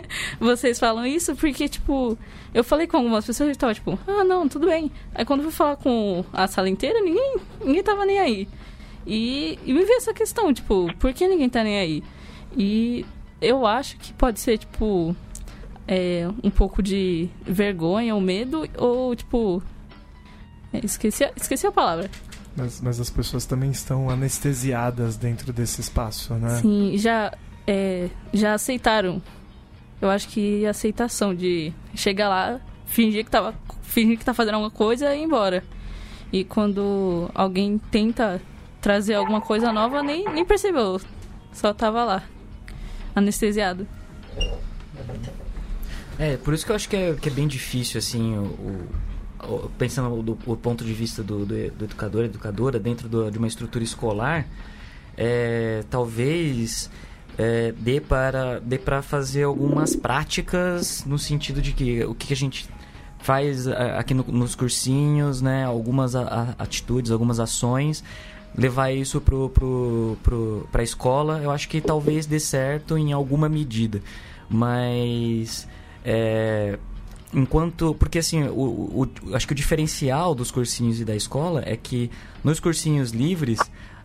[0.40, 2.16] vocês falam isso, porque, tipo,
[2.54, 4.90] eu falei com algumas pessoas e estavam, tipo, ah, não, tudo bem.
[5.14, 8.48] Aí quando eu fui falar com a sala inteira, ninguém, ninguém tava nem aí.
[9.06, 12.02] E, e me veio essa questão, tipo, por que ninguém tá nem aí?
[12.56, 13.04] E
[13.42, 15.14] eu acho que pode ser, tipo,
[15.90, 19.60] é, um pouco de vergonha ou medo, ou tipo.
[20.72, 22.08] É, esqueci, esqueci a palavra.
[22.56, 26.60] Mas, mas as pessoas também estão anestesiadas dentro desse espaço, né?
[26.60, 27.36] Sim, já,
[27.66, 29.20] é, já aceitaram.
[30.00, 34.54] Eu acho que a aceitação de chegar lá, fingir que, tava, fingir que tá fazendo
[34.54, 35.64] alguma coisa e ir embora.
[36.32, 38.40] E quando alguém tenta
[38.80, 41.00] trazer alguma coisa nova, nem, nem percebeu.
[41.52, 42.22] Só tava lá,
[43.14, 43.86] anestesiado.
[46.20, 48.86] É, por isso que eu acho que é, que é bem difícil, assim, o,
[49.42, 53.38] o pensando do, do, ponto de vista do, do, do educador, educadora, dentro do, de
[53.38, 54.46] uma estrutura escolar,
[55.16, 56.90] é, talvez
[57.38, 62.36] é, dê para dê para fazer algumas práticas no sentido de que o que a
[62.36, 62.68] gente
[63.20, 68.04] faz aqui no, nos cursinhos, né, algumas a, atitudes, algumas ações,
[68.54, 73.48] levar isso para pro, pro, a escola, eu acho que talvez dê certo em alguma
[73.48, 74.02] medida,
[74.50, 75.66] mas
[76.04, 76.78] é,
[77.32, 81.76] enquanto porque assim o, o, acho que o diferencial dos cursinhos e da escola é
[81.76, 82.10] que
[82.42, 83.60] nos cursinhos livres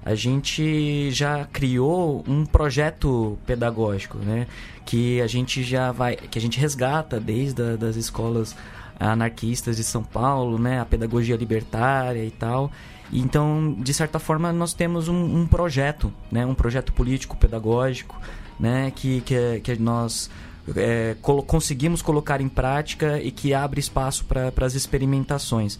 [0.06, 4.46] a gente já criou um projeto pedagógico, né?
[4.86, 8.56] Que a gente já vai, que a gente resgata desde a, das escolas
[9.00, 10.80] anarquistas de São Paulo, né?
[10.80, 12.72] A pedagogia libertária e tal.
[13.12, 16.46] Então, de certa forma, nós temos um, um projeto, né?
[16.46, 18.16] Um projeto político pedagógico,
[18.60, 18.92] né?
[18.96, 20.30] Que que, que nós
[20.76, 25.78] é, colo conseguimos colocar em prática e que abre espaço para as experimentações.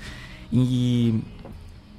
[0.52, 1.22] E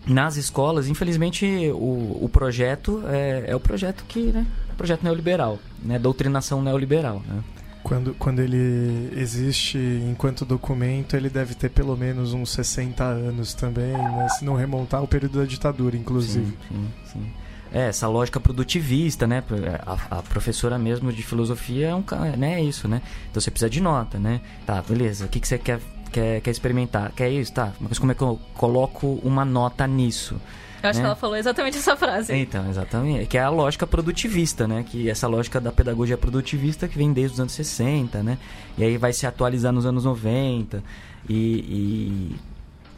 [0.07, 5.99] nas escolas, infelizmente, o, o projeto é, é o projeto que, né, projeto neoliberal, né,
[5.99, 7.43] doutrinação neoliberal, né.
[7.83, 9.79] Quando, quando ele existe
[10.11, 14.27] enquanto documento, ele deve ter pelo menos uns 60 anos também, né?
[14.31, 16.47] se não remontar ao período da ditadura, inclusive.
[16.47, 17.33] Sim, sim, sim.
[17.73, 19.43] É, essa lógica produtivista, né?
[19.87, 22.05] A, a, professora mesmo de filosofia é um
[22.37, 23.03] né, é isso, né?
[23.31, 24.41] Então você precisa de nota, né?
[24.65, 25.27] Tá, beleza.
[25.27, 27.73] O que, que você quer quer, quer experimentar, quer isso, tá?
[27.81, 30.41] Mas como é que eu coloco uma nota nisso?
[30.83, 31.03] Eu acho né?
[31.03, 32.35] que ela falou exatamente essa frase.
[32.35, 33.27] Então, exatamente.
[33.27, 34.85] Que é a lógica produtivista, né?
[34.89, 38.39] Que essa lógica da pedagogia produtivista que vem desde os anos 60, né?
[38.79, 40.83] E aí vai se atualizar nos anos 90
[41.29, 42.37] e, e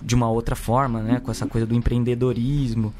[0.02, 1.20] de uma outra forma, né?
[1.20, 2.92] Com essa coisa do empreendedorismo.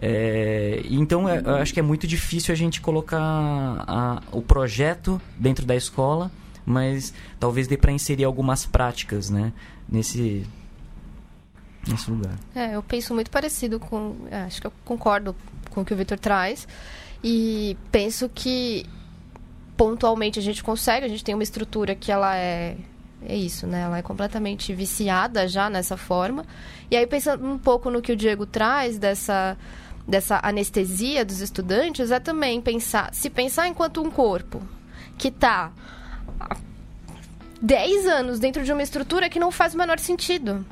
[0.00, 5.20] É, então, é, eu acho que é muito difícil a gente colocar a, o projeto
[5.38, 6.30] dentro da escola
[6.68, 9.52] mas talvez dê para inserir algumas práticas, né,
[9.88, 10.46] nesse
[11.88, 12.34] nesse lugar.
[12.54, 15.34] É, eu penso muito parecido com, é, acho que eu concordo
[15.70, 16.68] com o que o Vitor traz
[17.24, 18.84] e penso que
[19.74, 22.76] pontualmente a gente consegue, a gente tem uma estrutura que ela é
[23.20, 23.80] é isso, né?
[23.80, 26.46] Ela é completamente viciada já nessa forma.
[26.88, 29.56] E aí pensando um pouco no que o Diego traz dessa
[30.08, 34.62] dessa anestesia dos estudantes é também pensar, se pensar enquanto um corpo
[35.18, 35.70] que está
[37.60, 40.64] 10 anos dentro de uma estrutura que não faz o menor sentido.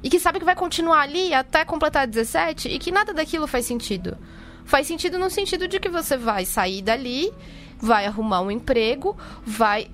[0.00, 3.66] E que sabe que vai continuar ali até completar 17 e que nada daquilo faz
[3.66, 4.16] sentido.
[4.64, 7.32] Faz sentido no sentido de que você vai sair dali,
[7.80, 9.90] vai arrumar um emprego, vai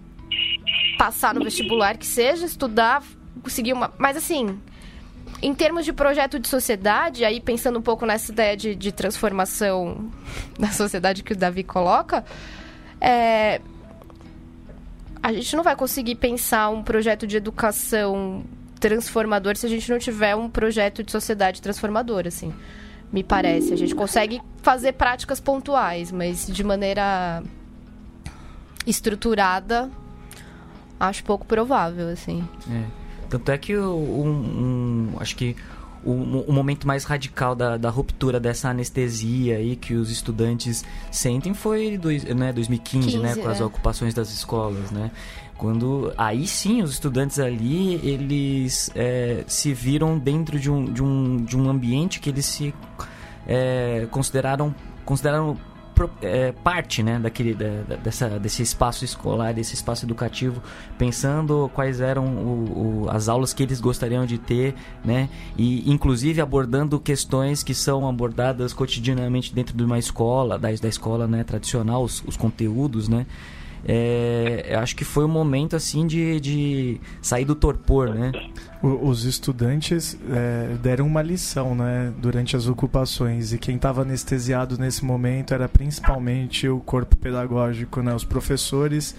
[0.98, 3.02] passar no vestibular que seja, estudar,
[3.42, 3.94] conseguir uma.
[3.96, 4.60] Mas assim,
[5.42, 10.10] em termos de projeto de sociedade, aí pensando um pouco nessa ideia de, de transformação
[10.58, 12.24] da sociedade que o Davi coloca,
[13.00, 13.60] é,
[15.22, 18.44] a gente não vai conseguir pensar um projeto de educação
[18.78, 22.52] transformador se a gente não tiver um projeto de sociedade transformador, assim.
[23.10, 23.72] Me parece.
[23.72, 27.42] A gente consegue fazer práticas pontuais, mas de maneira
[28.86, 29.90] estruturada,
[30.98, 32.46] acho pouco provável, assim.
[32.70, 33.03] É.
[33.34, 35.56] Tanto é que um, um acho que
[36.04, 36.12] o,
[36.46, 41.98] o, momento mais radical da, da, ruptura dessa anestesia aí que os estudantes sentem foi
[41.98, 43.64] dois, né, 2015, 15, né, com as é.
[43.64, 45.10] ocupações das escolas, né?
[45.58, 51.36] Quando aí sim os estudantes ali eles é, se viram dentro de um, de, um,
[51.38, 52.72] de um ambiente que eles se
[53.48, 54.72] é, consideraram
[55.04, 55.58] consideraram
[56.22, 60.62] é, parte né, daquele, da, dessa, desse espaço escolar, desse espaço educativo,
[60.98, 64.74] pensando quais eram o, o, as aulas que eles gostariam de ter,
[65.04, 70.88] né, e inclusive abordando questões que são abordadas cotidianamente dentro de uma escola, da, da
[70.88, 73.26] escola né, tradicional, os, os conteúdos, né,
[73.86, 78.32] é, acho que foi um momento assim de, de sair do torpor, né?
[78.84, 85.04] Os estudantes é, deram uma lição, né, durante as ocupações e quem estava anestesiado nesse
[85.04, 89.16] momento era principalmente o corpo pedagógico, né, os professores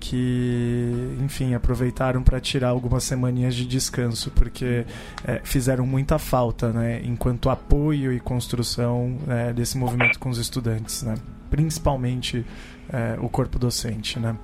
[0.00, 4.84] que, enfim, aproveitaram para tirar algumas semaninhas de descanso, porque
[5.24, 11.04] é, fizeram muita falta, né, enquanto apoio e construção é, desse movimento com os estudantes,
[11.04, 11.14] né,
[11.50, 12.44] principalmente
[12.92, 14.34] é, o corpo docente, né.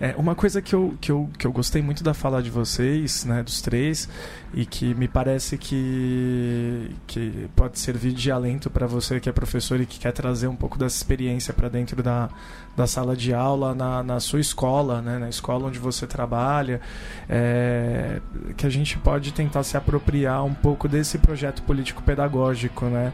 [0.00, 3.24] É, uma coisa que eu, que, eu, que eu gostei muito da fala de vocês,
[3.24, 4.08] né, dos três,
[4.52, 9.80] e que me parece que, que pode servir de alento para você que é professor
[9.80, 12.28] e que quer trazer um pouco dessa experiência para dentro da,
[12.76, 16.80] da sala de aula, na, na sua escola, né, na escola onde você trabalha,
[17.28, 18.20] é,
[18.56, 23.12] que a gente pode tentar se apropriar um pouco desse projeto político-pedagógico, né?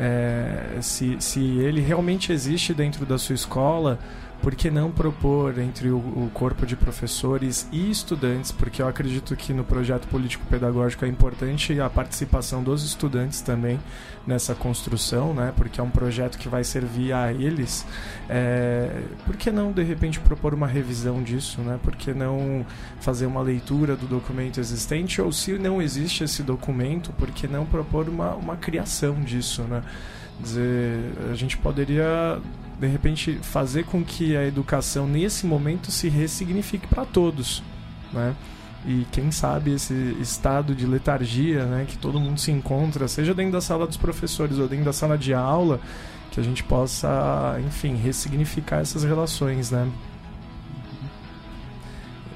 [0.00, 3.98] é, se, se ele realmente existe dentro da sua escola,
[4.42, 8.50] por que não propor entre o, o, corpo de professores e estudantes?
[8.50, 13.78] Porque eu acredito que no projeto político-pedagógico é importante a participação dos estudantes também
[14.26, 15.52] nessa construção, né?
[15.56, 17.86] Porque é um projeto que vai servir a eles.
[18.28, 21.78] É, por que não, de repente, propor uma revisão disso, né?
[21.82, 22.64] Por que não
[23.00, 25.20] fazer uma leitura do documento existente?
[25.20, 29.82] Ou se não existe esse documento, por que não propor uma, uma criação disso, né?
[30.42, 32.40] dizer, a gente poderia
[32.80, 37.62] de repente fazer com que a educação nesse momento se ressignifique para todos,
[38.10, 38.34] né?
[38.86, 43.52] E quem sabe esse estado de letargia, né, que todo mundo se encontra, seja dentro
[43.52, 45.78] da sala dos professores ou dentro da sala de aula,
[46.30, 49.86] que a gente possa, enfim, ressignificar essas relações, né?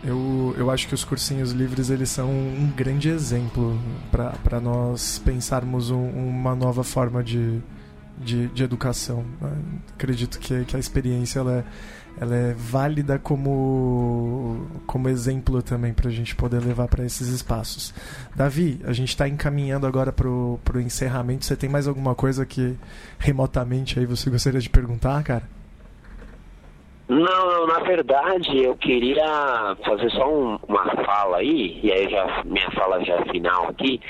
[0.03, 3.81] Eu, eu acho que os cursinhos livres eles são um grande exemplo
[4.11, 7.63] para nós pensarmos um, uma nova forma de,
[8.19, 9.25] de, de educação.
[9.95, 11.65] Acredito que, que a experiência ela é,
[12.21, 17.95] ela é válida como, como exemplo também para a gente poder levar para esses espaços.
[18.35, 21.45] Davi, a gente está encaminhando agora para o encerramento.
[21.45, 22.77] Você tem mais alguma coisa que
[23.19, 25.45] remotamente aí você gostaria de perguntar, cara?
[27.09, 32.71] Não, na verdade eu queria fazer só um, uma fala aí, e aí já minha
[32.71, 34.01] fala já final aqui.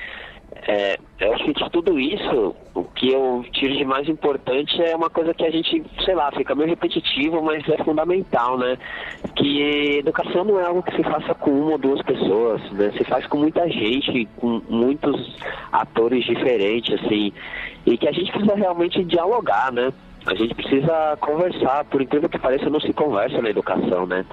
[0.67, 4.97] É, eu acho que de tudo isso, o que eu tiro de mais importante é
[4.97, 8.79] uma coisa que a gente, sei lá, fica meio repetitivo, mas é fundamental, né?
[9.37, 12.91] Que educação não é algo que se faça com uma ou duas pessoas, né?
[12.97, 15.37] Se faz com muita gente, com muitos
[15.71, 17.31] atores diferentes, assim,
[17.85, 19.93] e que a gente precisa realmente dialogar, né?
[20.25, 24.25] A gente precisa conversar, por incrível que pareça, não se conversa na educação, né?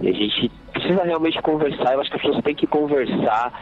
[0.00, 3.52] E a gente precisa realmente conversar, eu acho que as pessoas têm que conversar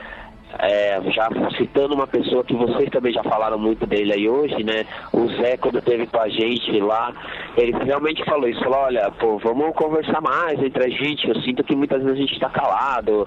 [0.58, 4.84] é, já citando uma pessoa que vocês também já falaram muito dele aí hoje, né?
[5.12, 7.12] O Zé, quando esteve com a gente lá,
[7.56, 11.64] ele realmente falou isso, falou, olha, pô, vamos conversar mais entre a gente, eu sinto
[11.64, 13.26] que muitas vezes a gente está calado.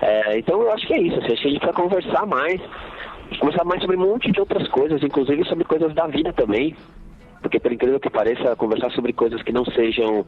[0.00, 2.60] É, então eu acho que é isso, assim, acho que a gente precisa conversar mais,
[3.38, 6.74] conversar mais sobre um monte de outras coisas, inclusive sobre coisas da vida também.
[7.52, 10.24] Porque, por incrível que pareça, conversar sobre coisas que não sejam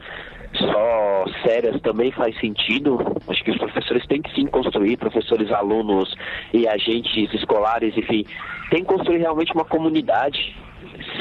[0.53, 2.99] só sérias também faz sentido.
[3.27, 6.13] Acho que os professores têm que sim construir, professores, alunos
[6.53, 8.23] e agentes escolares, enfim,
[8.69, 10.55] tem que construir realmente uma comunidade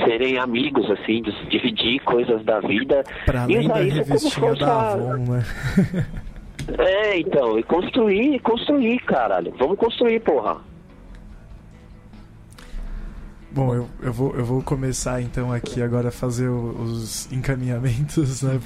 [0.04, 3.02] serem amigos, assim, dividir coisas da vida.
[3.24, 4.66] Pra além e usar da isso como força.
[4.66, 5.44] Da Avon, né?
[6.86, 9.54] é, então, e construir, construir, caralho.
[9.58, 10.73] Vamos construir, porra.
[13.54, 18.60] Bom, eu, eu, vou, eu vou começar então aqui agora a fazer os encaminhamentos né,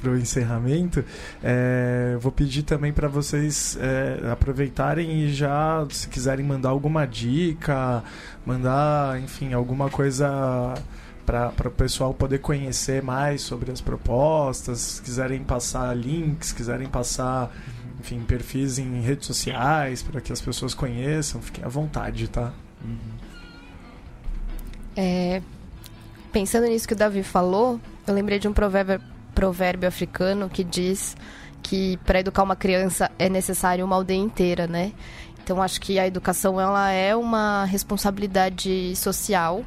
[0.00, 1.04] para o encerramento.
[1.40, 8.02] É, vou pedir também para vocês é, aproveitarem e já, se quiserem mandar alguma dica,
[8.44, 10.74] mandar, enfim, alguma coisa
[11.24, 17.54] para o pessoal poder conhecer mais sobre as propostas, se quiserem passar links, quiserem passar
[18.00, 22.52] enfim, perfis em redes sociais para que as pessoas conheçam, fiquem à vontade, tá?
[22.84, 23.21] Uhum.
[24.96, 25.42] É,
[26.32, 29.00] pensando nisso que o Davi falou, eu lembrei de um provérbio,
[29.34, 31.16] provérbio africano que diz
[31.62, 34.92] que para educar uma criança é necessário uma aldeia inteira, né?
[35.42, 39.64] Então acho que a educação ela é uma responsabilidade social,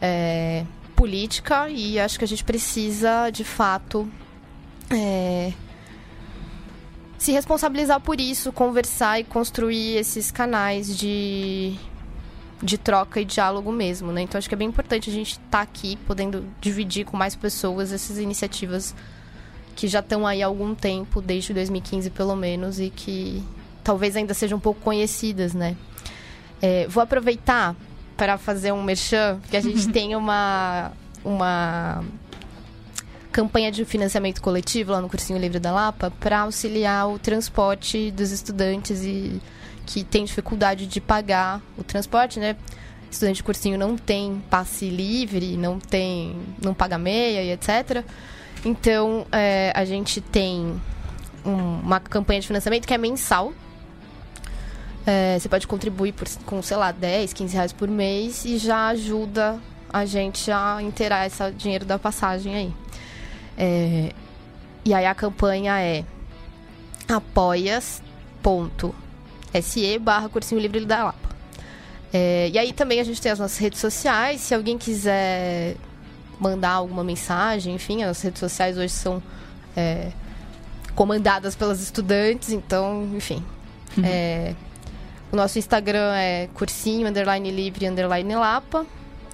[0.00, 4.08] é, política e acho que a gente precisa de fato
[4.90, 5.52] é,
[7.18, 11.76] se responsabilizar por isso, conversar e construir esses canais de
[12.62, 14.22] de troca e diálogo mesmo, né?
[14.22, 17.34] Então acho que é bem importante a gente estar tá aqui podendo dividir com mais
[17.34, 18.94] pessoas essas iniciativas
[19.74, 23.42] que já estão aí há algum tempo, desde 2015 pelo menos, e que
[23.82, 25.76] talvez ainda sejam um pouco conhecidas, né?
[26.60, 27.74] É, vou aproveitar
[28.16, 30.92] para fazer um merchan, que a gente tem uma,
[31.24, 32.04] uma
[33.32, 38.30] campanha de financiamento coletivo lá no Cursinho Livre da Lapa para auxiliar o transporte dos
[38.30, 39.40] estudantes e
[39.86, 42.56] que tem dificuldade de pagar o transporte, né?
[43.10, 48.04] Estudante de cursinho não tem passe livre, não tem, não paga meia e etc.
[48.64, 50.80] Então, é, a gente tem
[51.44, 53.52] um, uma campanha de financiamento que é mensal.
[55.06, 58.88] É, você pode contribuir por, com, sei lá, 10, 15 reais por mês e já
[58.88, 59.58] ajuda
[59.92, 62.74] a gente a inteirar esse dinheiro da passagem aí.
[63.58, 64.12] É,
[64.84, 66.04] e aí a campanha é
[67.08, 68.02] apoias
[68.42, 68.94] ponto
[69.60, 71.28] se barra Cursinho Livre da Lapa.
[72.12, 74.40] É, e aí também a gente tem as nossas redes sociais.
[74.40, 75.76] Se alguém quiser
[76.38, 79.22] mandar alguma mensagem, enfim, as redes sociais hoje são
[79.76, 80.12] é,
[80.94, 83.42] comandadas pelas estudantes, então, enfim.
[83.96, 84.04] Uhum.
[84.04, 84.54] É,
[85.30, 88.86] o nosso Instagram é cursinho, underline livre, underline lapa.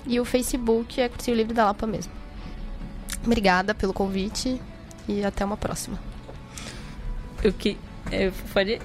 [0.07, 2.11] E o Facebook é Cursinho Livre da Lapa mesmo.
[3.25, 4.59] Obrigada pelo convite
[5.07, 5.99] e até uma próxima.
[7.43, 7.77] Eu que.
[8.11, 8.81] Eu pode.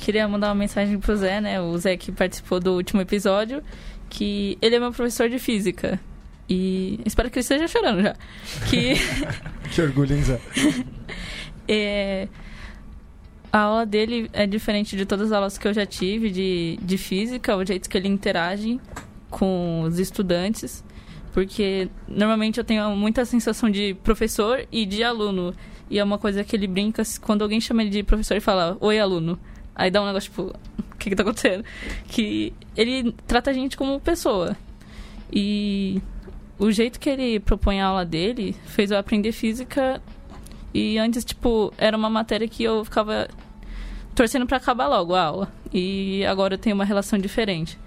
[0.00, 1.60] Queria mandar uma mensagem pro Zé, né?
[1.60, 3.62] O Zé que participou do último episódio.
[4.08, 6.00] Que ele é meu professor de física.
[6.48, 8.16] E espero que ele esteja chorando já.
[8.68, 8.94] Que.
[9.70, 10.40] que orgulho, hein, Zé?
[11.68, 12.28] é,
[13.52, 16.98] a aula dele é diferente de todas as aulas que eu já tive de, de
[16.98, 18.80] física, o jeito que ele interage
[19.28, 20.82] com os estudantes.
[21.32, 25.54] Porque normalmente eu tenho muita sensação de professor e de aluno.
[25.88, 28.76] E é uma coisa que ele brinca quando alguém chama ele de professor e fala,
[28.80, 29.38] oi aluno.
[29.80, 30.54] Aí dá um negócio tipo,
[30.92, 31.64] o que, que tá acontecendo?
[32.06, 34.54] Que ele trata a gente como pessoa.
[35.32, 36.02] E
[36.58, 40.02] o jeito que ele propõe a aula dele fez eu aprender física.
[40.74, 43.26] E antes, tipo, era uma matéria que eu ficava
[44.14, 45.52] torcendo para acabar logo a aula.
[45.72, 47.78] E agora eu tenho uma relação diferente.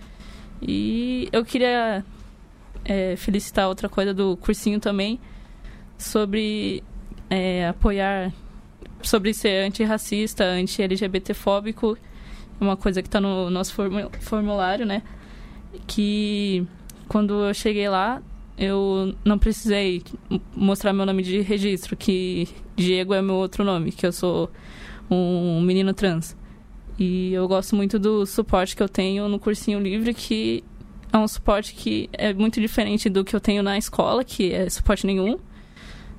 [0.59, 2.03] E eu queria
[2.83, 5.19] é, felicitar outra coisa do cursinho também
[5.95, 6.83] sobre
[7.29, 8.33] é, apoiar
[9.03, 11.97] sobre ser antirracista, anti-LGBTfóbico,
[12.59, 13.75] uma coisa que está no nosso
[14.21, 15.01] formulário, né?
[15.87, 16.65] Que
[17.07, 18.21] quando eu cheguei lá,
[18.57, 20.03] eu não precisei
[20.55, 24.49] mostrar meu nome de registro, que Diego é meu outro nome, que eu sou
[25.09, 26.35] um menino trans.
[26.97, 30.63] E eu gosto muito do suporte que eu tenho no cursinho livre, que
[31.11, 34.69] é um suporte que é muito diferente do que eu tenho na escola, que é
[34.69, 35.37] suporte nenhum.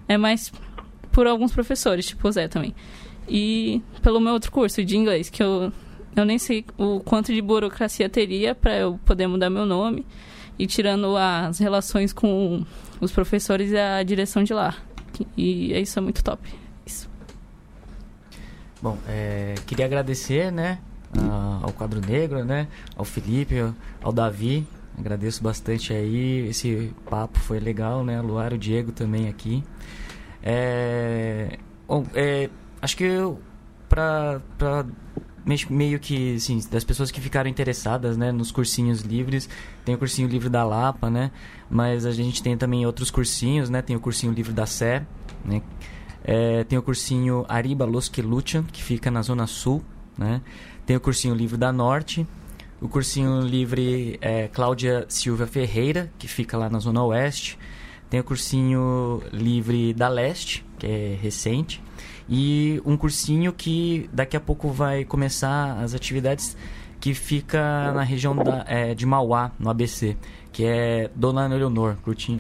[0.09, 0.53] É mais
[1.15, 2.75] por alguns professores, tipo o Zé também.
[3.29, 5.73] E pelo meu outro curso de inglês, que eu,
[6.15, 10.05] eu nem sei o quanto de burocracia teria para eu poder mudar meu nome.
[10.59, 12.65] E tirando as relações com
[13.01, 14.75] os professores e a direção de lá.
[15.37, 16.43] E isso é muito top.
[16.85, 17.09] Isso.
[18.83, 20.79] Bom, é, queria agradecer, né,
[21.63, 23.57] ao Quadro Negro, né, ao Felipe,
[24.03, 26.49] ao Davi, Agradeço bastante aí.
[26.49, 28.21] Esse papo foi legal, né?
[28.21, 29.65] Luar, o Diego também aqui.
[30.47, 31.59] É,
[32.15, 32.51] é,
[32.83, 33.09] acho que
[33.89, 34.43] pra
[35.71, 39.49] meio que, assim, das pessoas que ficaram interessadas, né, nos cursinhos livres,
[39.85, 41.31] tem o cursinho livre da Lapa, né,
[41.71, 45.07] mas a gente tem também outros cursinhos, né, tem o cursinho livre da Sé,
[45.45, 45.63] né,
[46.23, 49.83] é, tem o cursinho Ariba Los Queluchan, que fica na Zona Sul,
[50.17, 50.41] né,
[50.87, 52.27] tem o cursinho livre da Norte,
[52.81, 57.59] o cursinho livre é Cláudia Silva Ferreira, que fica lá na Zona Oeste.
[58.11, 61.83] Tem o cursinho livre da Leste, que é recente.
[62.29, 66.57] E um cursinho que daqui a pouco vai começar as atividades
[67.01, 70.17] que fica na região da, é, de Mauá, no ABC,
[70.51, 71.97] que é Dona Leonor,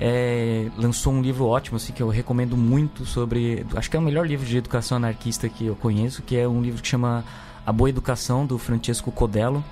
[0.00, 3.64] É, lançou um livro ótimo, assim, que eu recomendo muito sobre.
[3.76, 6.60] Acho que é o melhor livro de educação anarquista que eu conheço, que é um
[6.60, 7.24] livro que chama
[7.64, 9.64] A Boa Educação, do Francesco Codello.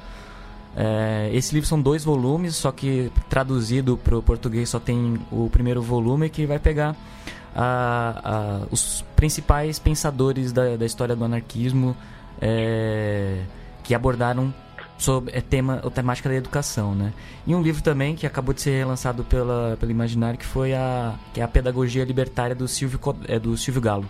[0.77, 5.51] É, esse livro são dois volumes, só que traduzido para o português só tem o
[5.51, 6.97] primeiro volume, que vai pegar
[7.55, 11.97] a, a, os principais pensadores da, da história do anarquismo
[12.41, 13.43] é,
[13.83, 14.55] que abordaram
[14.99, 17.13] sobre é tema, a temática da educação, né?
[17.47, 21.15] E um livro também que acabou de ser lançado pela, pelo Imaginário que foi a
[21.33, 24.09] que é a pedagogia libertária do Silvio é, do Silvio Galo,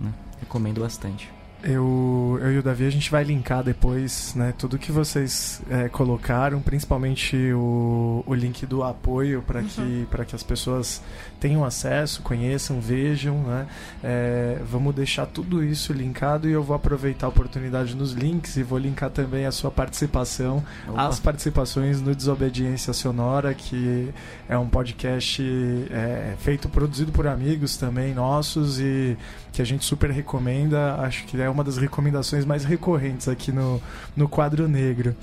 [0.00, 0.12] né?
[0.40, 1.37] Recomendo bastante.
[1.62, 4.54] Eu, eu e o Davi, a gente vai linkar depois, né?
[4.56, 10.24] Tudo que vocês é, colocaram, principalmente o, o link do apoio para que, uhum.
[10.24, 11.02] que as pessoas
[11.40, 13.66] tenham acesso, conheçam, vejam, né?
[14.04, 18.62] É, vamos deixar tudo isso linkado e eu vou aproveitar a oportunidade nos links e
[18.62, 21.08] vou linkar também a sua participação, Opa.
[21.08, 24.10] as participações no Desobediência Sonora, que
[24.48, 25.42] é um podcast
[25.90, 29.16] é, feito, produzido por amigos também nossos e
[29.52, 30.96] que a gente super recomenda.
[30.96, 33.80] Acho que é uma das recomendações mais recorrentes aqui no,
[34.16, 35.14] no quadro negro.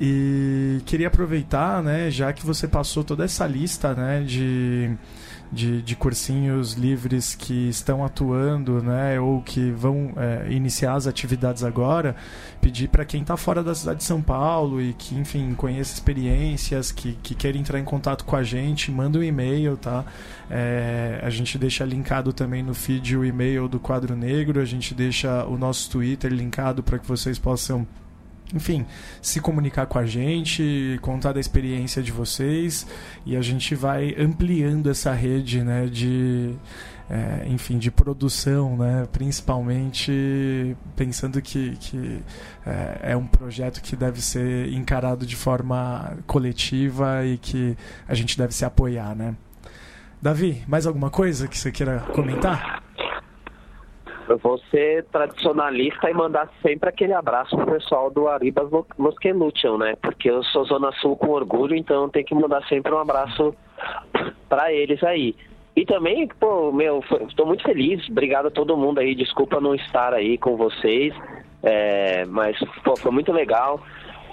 [0.00, 4.90] E queria aproveitar, né, já que você passou toda essa lista, né, de
[5.52, 11.62] de, de cursinhos livres que estão atuando, né, ou que vão é, iniciar as atividades
[11.62, 12.16] agora,
[12.60, 16.90] pedir para quem está fora da cidade de São Paulo e que, enfim, conheça experiências,
[16.90, 20.04] que, que queira entrar em contato com a gente, manda um e-mail, tá?
[20.50, 24.94] É, a gente deixa linkado também no feed o e-mail do Quadro Negro, a gente
[24.94, 27.86] deixa o nosso Twitter linkado para que vocês possam
[28.54, 28.86] enfim,
[29.20, 32.86] se comunicar com a gente, contar da experiência de vocês
[33.24, 36.54] e a gente vai ampliando essa rede, né, de
[37.12, 39.06] é, enfim, de produção, né?
[39.12, 42.22] principalmente pensando que, que
[42.64, 47.76] é, é, um projeto que deve ser encarado de forma coletiva e que
[48.08, 49.14] a gente deve se apoiar.
[49.14, 49.34] Né?
[50.22, 52.82] Davi, mais alguma coisa que você queira comentar?
[54.70, 59.94] Ser tradicionalista e mandar sempre aquele abraço pro pessoal do Aribas Mosquelution, né?
[60.00, 63.54] Porque eu sou Zona Sul com orgulho, então tem que mandar sempre um abraço
[64.48, 65.34] para eles aí.
[65.74, 68.06] E também, pô, meu, estou muito feliz.
[68.08, 69.14] Obrigado a todo mundo aí.
[69.14, 71.14] Desculpa não estar aí com vocês,
[71.62, 73.80] é, mas pô, foi muito legal.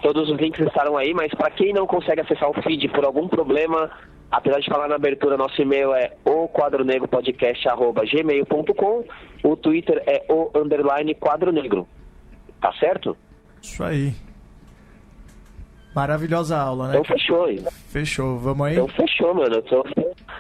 [0.02, 3.28] Todos os links estaram aí, mas para quem não consegue acessar o feed por algum
[3.28, 3.90] problema,
[4.32, 6.12] Apesar de falar na abertura, nosso e-mail é
[6.44, 9.04] o quadro negro podcast gmail.com,
[9.44, 11.88] o Twitter é o underline quadro negro.
[12.62, 13.16] Tá certo?
[13.62, 14.14] Isso aí.
[15.96, 16.94] Maravilhosa aula, né?
[16.94, 17.60] Então fechou aí.
[17.90, 18.74] Fechou, vamos aí?
[18.74, 19.62] Então fechou, mano.
[19.64, 19.84] Tô,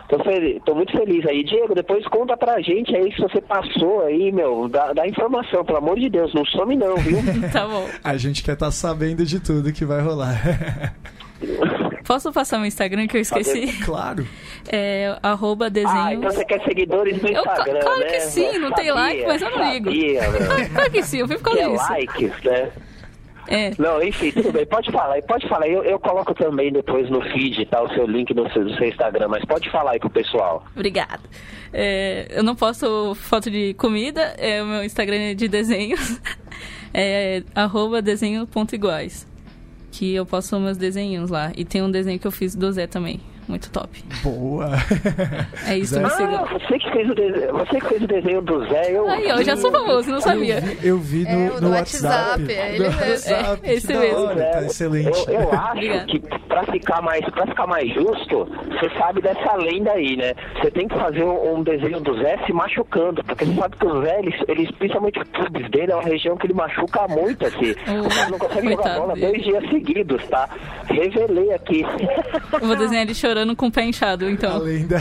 [0.07, 1.43] tô, feliz, tô muito feliz aí.
[1.43, 5.79] Diego, depois conta pra gente aí se você passou aí, meu, dá, dá informação, pelo
[5.79, 7.17] amor de Deus, não some não, viu?
[7.51, 7.87] tá bom.
[8.03, 10.93] A gente quer estar tá sabendo de tudo que vai rolar.
[12.09, 13.67] Posso passar meu Instagram que eu esqueci?
[13.85, 14.25] Claro.
[14.71, 15.95] É arroba desenhos.
[15.95, 18.05] Ah, então você quer seguidores no Instagram, eu, claro né?
[18.05, 19.85] que sim, não sabia, tem like, mas eu não ligo.
[19.85, 20.21] Sabia,
[20.73, 21.91] claro que sim, eu fico com isso.
[21.91, 22.71] likes, né?
[23.47, 23.71] É.
[23.79, 25.67] Não, enfim, tudo bem, pode falar, pode falar.
[25.67, 27.81] Eu, eu coloco também depois no feed, tá?
[27.81, 30.63] O seu link no seu, no seu Instagram, mas pode falar aí pro pessoal.
[30.75, 31.21] Obrigada.
[31.73, 36.19] É, eu não posto foto de comida, é, o meu Instagram é de desenhos.
[36.91, 39.29] É arroba desenho.iguais
[39.91, 41.51] que eu posto meus desenhos lá.
[41.55, 43.19] E tem um desenho que eu fiz do Zé também.
[43.49, 43.89] Muito top.
[44.21, 44.69] Boa!
[45.67, 46.39] É isso, me siga.
[46.39, 49.09] Ah, você que fez o desenho, você que fez o desenho do Zé, eu.
[49.09, 50.63] Aí, eu já sou famoso, não sabia.
[50.83, 52.43] Eu vi, eu vi no, é, no WhatsApp.
[52.43, 52.53] WhatsApp.
[52.53, 53.61] É, ele no WhatsApp.
[53.63, 54.19] É, esse mesmo.
[54.19, 55.25] Hora, tá excelente.
[55.27, 59.93] Eu, eu acho que pra ficar, mais, pra ficar mais justo, você sabe dessa lenda
[59.93, 60.35] aí, né?
[60.61, 63.85] Você tem que fazer um, um desenho do Zé se machucando, porque você sabe que
[63.87, 67.47] o Zé, eles, eles principalmente os clubes dele, é uma região que ele machuca muito,
[67.47, 67.73] assim.
[67.87, 70.47] Oh, o cara não consegue jogar bola dois dias seguidos, tá?
[70.87, 71.83] Revelei aqui.
[72.61, 74.55] Eu vou desenhar ele chorando chorando com o pé inchado, então.
[74.55, 74.97] A lenda.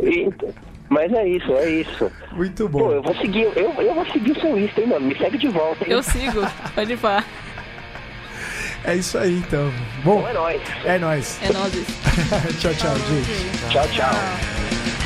[0.88, 2.10] Mas é isso, é isso.
[2.32, 2.80] Muito bom.
[2.80, 5.06] Pô, eu vou seguir, eu, eu vou seguir o seu Insta, hein, mano?
[5.06, 5.92] Me segue de volta, hein?
[5.92, 6.40] Eu sigo,
[6.74, 7.24] pode ir pá.
[8.82, 9.70] É isso aí, então.
[10.02, 10.62] Bom, então é nóis.
[10.84, 11.38] É nóis.
[11.42, 11.74] É nóis.
[12.60, 13.70] tchau, tchau, gente.
[13.70, 14.99] Tchau, tchau.